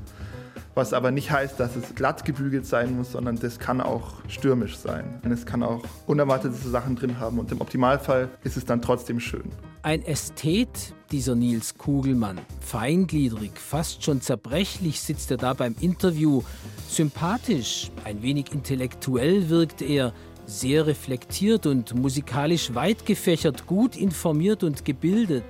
was 0.74 0.94
aber 0.94 1.10
nicht 1.10 1.30
heißt, 1.30 1.60
dass 1.60 1.76
es 1.76 1.94
glatt 1.94 2.24
gebügelt 2.24 2.64
sein 2.64 2.96
muss, 2.96 3.12
sondern 3.12 3.38
das 3.38 3.58
kann 3.58 3.82
auch 3.82 4.14
stürmisch 4.26 4.78
sein. 4.78 5.20
Und 5.22 5.32
es 5.32 5.44
kann 5.44 5.62
auch 5.62 5.84
unerwartete 6.06 6.54
Sachen 6.54 6.96
drin 6.96 7.20
haben 7.20 7.38
und 7.38 7.52
im 7.52 7.60
Optimalfall 7.60 8.30
ist 8.44 8.56
es 8.56 8.64
dann 8.64 8.80
trotzdem 8.80 9.20
schön. 9.20 9.52
Ein 9.82 10.04
Ästhet, 10.04 10.92
dieser 11.12 11.36
Nils 11.36 11.78
Kugelmann. 11.78 12.40
Feingliedrig, 12.60 13.52
fast 13.54 14.02
schon 14.02 14.20
zerbrechlich 14.20 15.00
sitzt 15.00 15.30
er 15.30 15.36
da 15.36 15.54
beim 15.54 15.76
Interview. 15.80 16.42
Sympathisch, 16.88 17.92
ein 18.02 18.20
wenig 18.20 18.52
intellektuell 18.52 19.48
wirkt 19.48 19.80
er, 19.80 20.12
sehr 20.46 20.88
reflektiert 20.88 21.66
und 21.66 21.94
musikalisch 21.94 22.74
weit 22.74 23.06
gefächert, 23.06 23.66
gut 23.66 23.96
informiert 23.96 24.64
und 24.64 24.84
gebildet. 24.84 25.44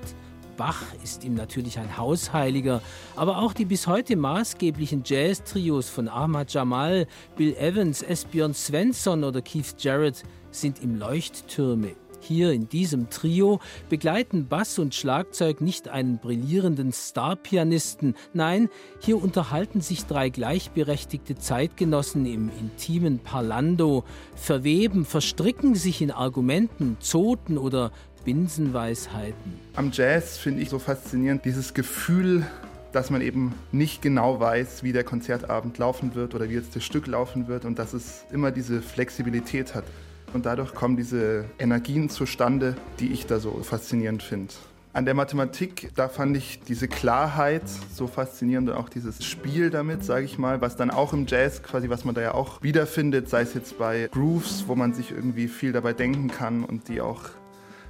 Bach 0.58 0.82
ist 1.02 1.24
ihm 1.24 1.34
natürlich 1.34 1.78
ein 1.78 1.96
Hausheiliger, 1.96 2.82
aber 3.16 3.38
auch 3.38 3.54
die 3.54 3.64
bis 3.64 3.86
heute 3.86 4.14
maßgeblichen 4.16 5.04
Jazz-Trios 5.06 5.88
von 5.88 6.06
Ahmad 6.06 6.52
Jamal, 6.52 7.06
Bill 7.36 7.56
Evans, 7.56 8.02
Esbjörn 8.02 8.52
Svensson 8.52 9.24
oder 9.24 9.40
Keith 9.40 9.74
Jarrett 9.78 10.22
sind 10.50 10.82
ihm 10.82 10.96
Leuchttürme. 10.96 11.94
Hier 12.28 12.52
in 12.52 12.68
diesem 12.68 13.08
Trio 13.08 13.58
begleiten 13.88 14.48
Bass 14.48 14.78
und 14.78 14.94
Schlagzeug 14.94 15.62
nicht 15.62 15.88
einen 15.88 16.18
brillierenden 16.18 16.92
Starpianisten, 16.92 18.14
nein, 18.34 18.68
hier 19.00 19.16
unterhalten 19.16 19.80
sich 19.80 20.04
drei 20.04 20.28
gleichberechtigte 20.28 21.36
Zeitgenossen 21.36 22.26
im 22.26 22.50
intimen 22.60 23.18
Parlando, 23.18 24.04
verweben, 24.36 25.06
verstricken 25.06 25.74
sich 25.74 26.02
in 26.02 26.10
Argumenten, 26.10 26.98
Zoten 27.00 27.56
oder 27.56 27.92
Binsenweisheiten. 28.26 29.54
Am 29.76 29.90
Jazz 29.90 30.36
finde 30.36 30.60
ich 30.60 30.68
so 30.68 30.78
faszinierend 30.78 31.46
dieses 31.46 31.72
Gefühl 31.72 32.44
dass 32.90 33.10
man 33.10 33.20
eben 33.20 33.54
nicht 33.70 34.00
genau 34.00 34.40
weiß, 34.40 34.82
wie 34.82 34.92
der 34.92 35.04
Konzertabend 35.04 35.76
laufen 35.76 36.14
wird 36.14 36.34
oder 36.34 36.48
wie 36.48 36.54
jetzt 36.54 36.74
das 36.74 36.84
Stück 36.84 37.06
laufen 37.06 37.46
wird 37.46 37.66
und 37.66 37.78
dass 37.78 37.92
es 37.92 38.24
immer 38.32 38.50
diese 38.50 38.80
Flexibilität 38.80 39.74
hat. 39.74 39.84
Und 40.32 40.46
dadurch 40.46 40.74
kommen 40.74 40.96
diese 40.96 41.44
Energien 41.58 42.10
zustande, 42.10 42.76
die 43.00 43.12
ich 43.12 43.26
da 43.26 43.38
so 43.38 43.62
faszinierend 43.62 44.22
finde. 44.22 44.52
An 44.92 45.04
der 45.04 45.14
Mathematik, 45.14 45.90
da 45.94 46.08
fand 46.08 46.36
ich 46.36 46.60
diese 46.66 46.88
Klarheit 46.88 47.62
so 47.94 48.06
faszinierend 48.06 48.70
und 48.70 48.74
auch 48.74 48.88
dieses 48.88 49.24
Spiel 49.24 49.70
damit, 49.70 50.02
sage 50.02 50.24
ich 50.24 50.38
mal, 50.38 50.60
was 50.60 50.76
dann 50.76 50.90
auch 50.90 51.12
im 51.12 51.26
Jazz 51.26 51.62
quasi, 51.62 51.88
was 51.88 52.04
man 52.04 52.14
da 52.14 52.20
ja 52.20 52.34
auch 52.34 52.62
wiederfindet, 52.62 53.28
sei 53.28 53.42
es 53.42 53.54
jetzt 53.54 53.78
bei 53.78 54.08
Grooves, 54.10 54.64
wo 54.66 54.74
man 54.74 54.94
sich 54.94 55.12
irgendwie 55.12 55.46
viel 55.46 55.72
dabei 55.72 55.92
denken 55.92 56.28
kann 56.28 56.64
und 56.64 56.88
die 56.88 57.00
auch 57.00 57.20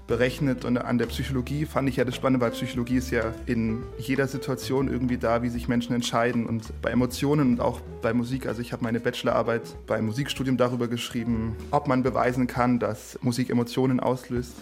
berechnet. 0.09 0.65
Und 0.65 0.79
an 0.79 0.99
der 0.99 1.07
Psychologie 1.07 1.65
fand 1.65 1.89
ich 1.89 1.97
ja 1.97 2.05
das 2.05 2.17
Spannende, 2.17 2.45
weil 2.45 2.51
Psychologie 2.51 2.97
ist 2.97 3.11
ja 3.11 3.33
in 3.47 3.85
jeder 3.99 4.27
Situation 4.27 4.89
irgendwie 4.89 5.19
da, 5.19 5.43
wie 5.43 5.49
sich 5.49 5.69
Menschen 5.69 5.95
entscheiden. 5.95 6.47
Und 6.47 6.73
bei 6.83 6.91
Emotionen 6.91 7.53
und 7.53 7.61
auch 7.61 7.81
bei 8.03 8.13
Musik, 8.13 8.47
also 8.47 8.61
ich 8.61 8.73
habe 8.73 8.83
meine 8.83 8.99
Bachelorarbeit 8.99 9.63
beim 9.87 10.07
Musikstudium 10.07 10.57
darüber 10.57 10.89
geschrieben, 10.89 11.55
ob 11.71 11.87
man 11.87 12.03
beweisen 12.03 12.49
kann, 12.49 12.81
dass 12.81 13.17
Musik 13.23 13.51
Emotionen 13.51 14.01
auslöst. 14.01 14.55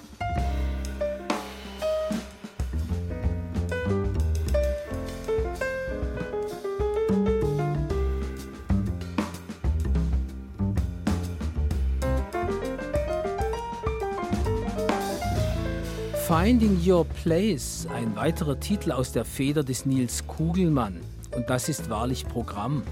Finding 16.46 16.78
Your 16.86 17.04
Place, 17.04 17.88
ein 17.92 18.14
weiterer 18.14 18.60
Titel 18.60 18.92
aus 18.92 19.10
der 19.10 19.24
Feder 19.24 19.64
des 19.64 19.84
Nils 19.84 20.28
Kugelmann. 20.28 21.00
Und 21.34 21.50
das 21.50 21.68
ist 21.68 21.90
wahrlich 21.90 22.24
Programm. 22.28 22.84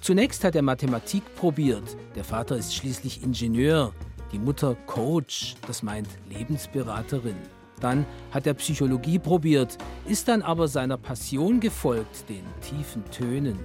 Zunächst 0.00 0.44
hat 0.44 0.54
er 0.54 0.62
Mathematik 0.62 1.24
probiert. 1.34 1.82
Der 2.14 2.22
Vater 2.22 2.56
ist 2.56 2.76
schließlich 2.76 3.24
Ingenieur, 3.24 3.92
die 4.30 4.38
Mutter 4.38 4.76
Coach, 4.86 5.56
das 5.66 5.82
meint 5.82 6.06
Lebensberaterin. 6.30 7.34
Dann 7.80 8.06
hat 8.30 8.46
er 8.46 8.54
Psychologie 8.54 9.18
probiert, 9.18 9.78
ist 10.06 10.28
dann 10.28 10.40
aber 10.40 10.68
seiner 10.68 10.96
Passion 10.96 11.58
gefolgt, 11.58 12.28
den 12.28 12.44
tiefen 12.60 13.02
Tönen. 13.10 13.58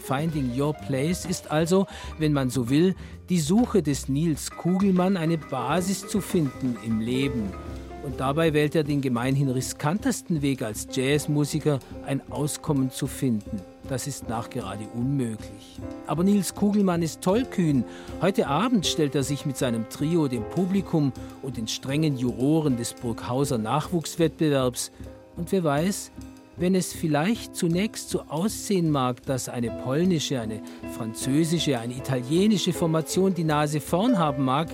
Finding 0.00 0.50
Your 0.58 0.72
Place 0.72 1.26
ist 1.26 1.48
also, 1.52 1.86
wenn 2.18 2.32
man 2.32 2.50
so 2.50 2.68
will, 2.68 2.96
die 3.28 3.38
Suche 3.38 3.84
des 3.84 4.08
Nils 4.08 4.50
Kugelmann, 4.50 5.16
eine 5.16 5.38
Basis 5.38 6.08
zu 6.08 6.20
finden 6.20 6.76
im 6.84 6.98
Leben, 6.98 7.52
und 8.02 8.20
dabei 8.20 8.54
wählt 8.54 8.74
er 8.74 8.84
den 8.84 9.00
gemeinhin 9.00 9.48
riskantesten 9.48 10.42
Weg 10.42 10.62
als 10.62 10.88
Jazzmusiker, 10.90 11.80
ein 12.06 12.22
Auskommen 12.30 12.90
zu 12.90 13.06
finden. 13.06 13.60
Das 13.88 14.06
ist 14.06 14.28
nachgerade 14.28 14.84
unmöglich. 14.94 15.80
Aber 16.06 16.22
Nils 16.22 16.54
Kugelmann 16.54 17.02
ist 17.02 17.22
tollkühn. 17.22 17.84
Heute 18.22 18.46
Abend 18.46 18.86
stellt 18.86 19.14
er 19.14 19.22
sich 19.22 19.46
mit 19.46 19.56
seinem 19.56 19.88
Trio 19.88 20.28
dem 20.28 20.48
Publikum 20.48 21.12
und 21.42 21.56
den 21.56 21.66
strengen 21.66 22.16
Juroren 22.16 22.76
des 22.76 22.94
Burghauser 22.94 23.58
Nachwuchswettbewerbs. 23.58 24.92
Und 25.36 25.50
wer 25.52 25.64
weiß, 25.64 26.12
wenn 26.56 26.74
es 26.74 26.92
vielleicht 26.92 27.56
zunächst 27.56 28.10
so 28.10 28.22
aussehen 28.28 28.90
mag, 28.90 29.24
dass 29.26 29.48
eine 29.48 29.70
polnische, 29.70 30.40
eine 30.40 30.62
französische, 30.96 31.78
eine 31.78 31.94
italienische 31.94 32.72
Formation 32.72 33.34
die 33.34 33.44
Nase 33.44 33.80
vorn 33.80 34.18
haben 34.18 34.44
mag, 34.44 34.68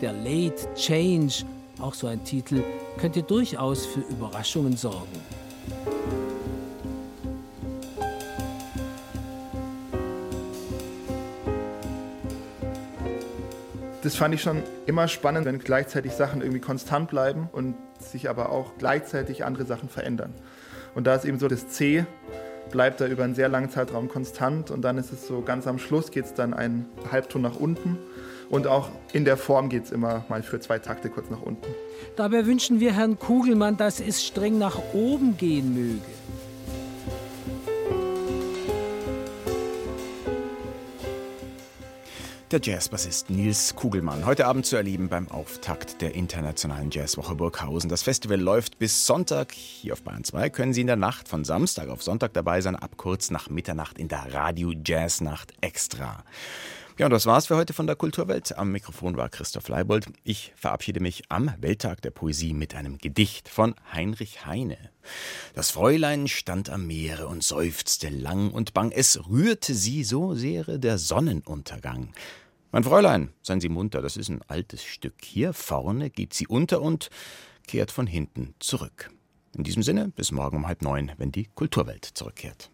der 0.00 0.12
Late 0.12 0.72
Change 0.74 1.44
auch 1.80 1.94
so 1.94 2.06
ein 2.06 2.24
Titel, 2.24 2.62
könnte 2.98 3.22
durchaus 3.22 3.86
für 3.86 4.00
Überraschungen 4.00 4.76
sorgen. 4.76 5.20
Das 14.02 14.16
fand 14.16 14.34
ich 14.34 14.40
schon 14.40 14.62
immer 14.86 15.08
spannend, 15.08 15.44
wenn 15.46 15.58
gleichzeitig 15.58 16.12
Sachen 16.12 16.40
irgendwie 16.40 16.60
konstant 16.60 17.10
bleiben 17.10 17.48
und 17.52 17.74
sich 17.98 18.30
aber 18.30 18.50
auch 18.50 18.72
gleichzeitig 18.78 19.44
andere 19.44 19.66
Sachen 19.66 19.88
verändern. 19.88 20.32
Und 20.94 21.06
da 21.06 21.14
ist 21.14 21.24
eben 21.24 21.38
so, 21.38 21.48
das 21.48 21.68
C 21.68 22.06
bleibt 22.70 23.00
da 23.00 23.06
über 23.06 23.24
einen 23.24 23.34
sehr 23.34 23.48
langen 23.48 23.68
Zeitraum 23.68 24.08
konstant 24.08 24.70
und 24.70 24.82
dann 24.82 24.96
ist 24.96 25.12
es 25.12 25.26
so, 25.26 25.42
ganz 25.42 25.66
am 25.66 25.78
Schluss 25.78 26.10
geht 26.10 26.24
es 26.24 26.34
dann 26.34 26.54
einen 26.54 26.86
Halbton 27.12 27.42
nach 27.42 27.56
unten 27.56 27.98
und 28.50 28.66
auch 28.66 28.90
in 29.12 29.24
der 29.24 29.36
Form 29.36 29.68
geht 29.68 29.84
es 29.84 29.92
immer 29.92 30.24
mal 30.28 30.42
für 30.42 30.60
zwei 30.60 30.78
Takte 30.78 31.08
kurz 31.08 31.30
nach 31.30 31.40
unten. 31.40 31.66
Dabei 32.16 32.44
wünschen 32.44 32.80
wir 32.80 32.92
Herrn 32.92 33.18
Kugelmann, 33.18 33.76
dass 33.76 34.00
es 34.00 34.26
streng 34.26 34.58
nach 34.58 34.78
oben 34.92 35.36
gehen 35.36 35.74
möge. 35.74 36.02
Der 42.50 42.60
Jazzbassist 42.60 43.30
Nils 43.30 43.76
Kugelmann, 43.76 44.26
heute 44.26 44.46
Abend 44.46 44.66
zu 44.66 44.74
erleben 44.74 45.08
beim 45.08 45.28
Auftakt 45.28 46.02
der 46.02 46.16
Internationalen 46.16 46.90
Jazzwoche 46.90 47.36
Burghausen. 47.36 47.88
Das 47.88 48.02
Festival 48.02 48.40
läuft 48.40 48.80
bis 48.80 49.06
Sonntag. 49.06 49.52
Hier 49.52 49.92
auf 49.92 50.02
Bayern 50.02 50.24
2 50.24 50.50
können 50.50 50.72
Sie 50.72 50.80
in 50.80 50.88
der 50.88 50.96
Nacht 50.96 51.28
von 51.28 51.44
Samstag 51.44 51.88
auf 51.88 52.02
Sonntag 52.02 52.32
dabei 52.32 52.60
sein, 52.60 52.74
ab 52.74 52.96
kurz 52.96 53.30
nach 53.30 53.48
Mitternacht 53.50 54.00
in 54.00 54.08
der 54.08 54.34
Radio 54.34 54.72
Jazznacht 54.72 55.52
Extra. 55.60 56.24
Ja, 57.00 57.06
und 57.06 57.12
das 57.12 57.24
war's 57.24 57.46
für 57.46 57.56
heute 57.56 57.72
von 57.72 57.86
der 57.86 57.96
Kulturwelt. 57.96 58.58
Am 58.58 58.72
Mikrofon 58.72 59.16
war 59.16 59.30
Christoph 59.30 59.68
Leibold. 59.68 60.08
Ich 60.22 60.52
verabschiede 60.54 61.00
mich 61.00 61.22
am 61.30 61.50
Welttag 61.58 62.02
der 62.02 62.10
Poesie 62.10 62.52
mit 62.52 62.74
einem 62.74 62.98
Gedicht 62.98 63.48
von 63.48 63.74
Heinrich 63.90 64.44
Heine. 64.44 64.76
Das 65.54 65.70
Fräulein 65.70 66.28
stand 66.28 66.68
am 66.68 66.86
Meere 66.86 67.26
und 67.26 67.42
seufzte 67.42 68.10
lang 68.10 68.50
und 68.50 68.74
bang. 68.74 68.92
Es 68.92 69.18
rührte 69.30 69.72
sie 69.72 70.04
so 70.04 70.34
sehr 70.34 70.76
der 70.76 70.98
Sonnenuntergang. 70.98 72.12
Mein 72.70 72.84
Fräulein, 72.84 73.32
seien 73.40 73.62
Sie 73.62 73.70
munter, 73.70 74.02
das 74.02 74.18
ist 74.18 74.28
ein 74.28 74.42
altes 74.46 74.84
Stück. 74.84 75.24
Hier 75.24 75.54
vorne 75.54 76.10
geht 76.10 76.34
sie 76.34 76.48
unter 76.48 76.82
und 76.82 77.08
kehrt 77.66 77.90
von 77.90 78.06
hinten 78.06 78.54
zurück. 78.58 79.10
In 79.56 79.64
diesem 79.64 79.82
Sinne, 79.82 80.12
bis 80.14 80.32
morgen 80.32 80.58
um 80.58 80.66
halb 80.66 80.82
neun, 80.82 81.12
wenn 81.16 81.32
die 81.32 81.48
Kulturwelt 81.54 82.04
zurückkehrt. 82.04 82.68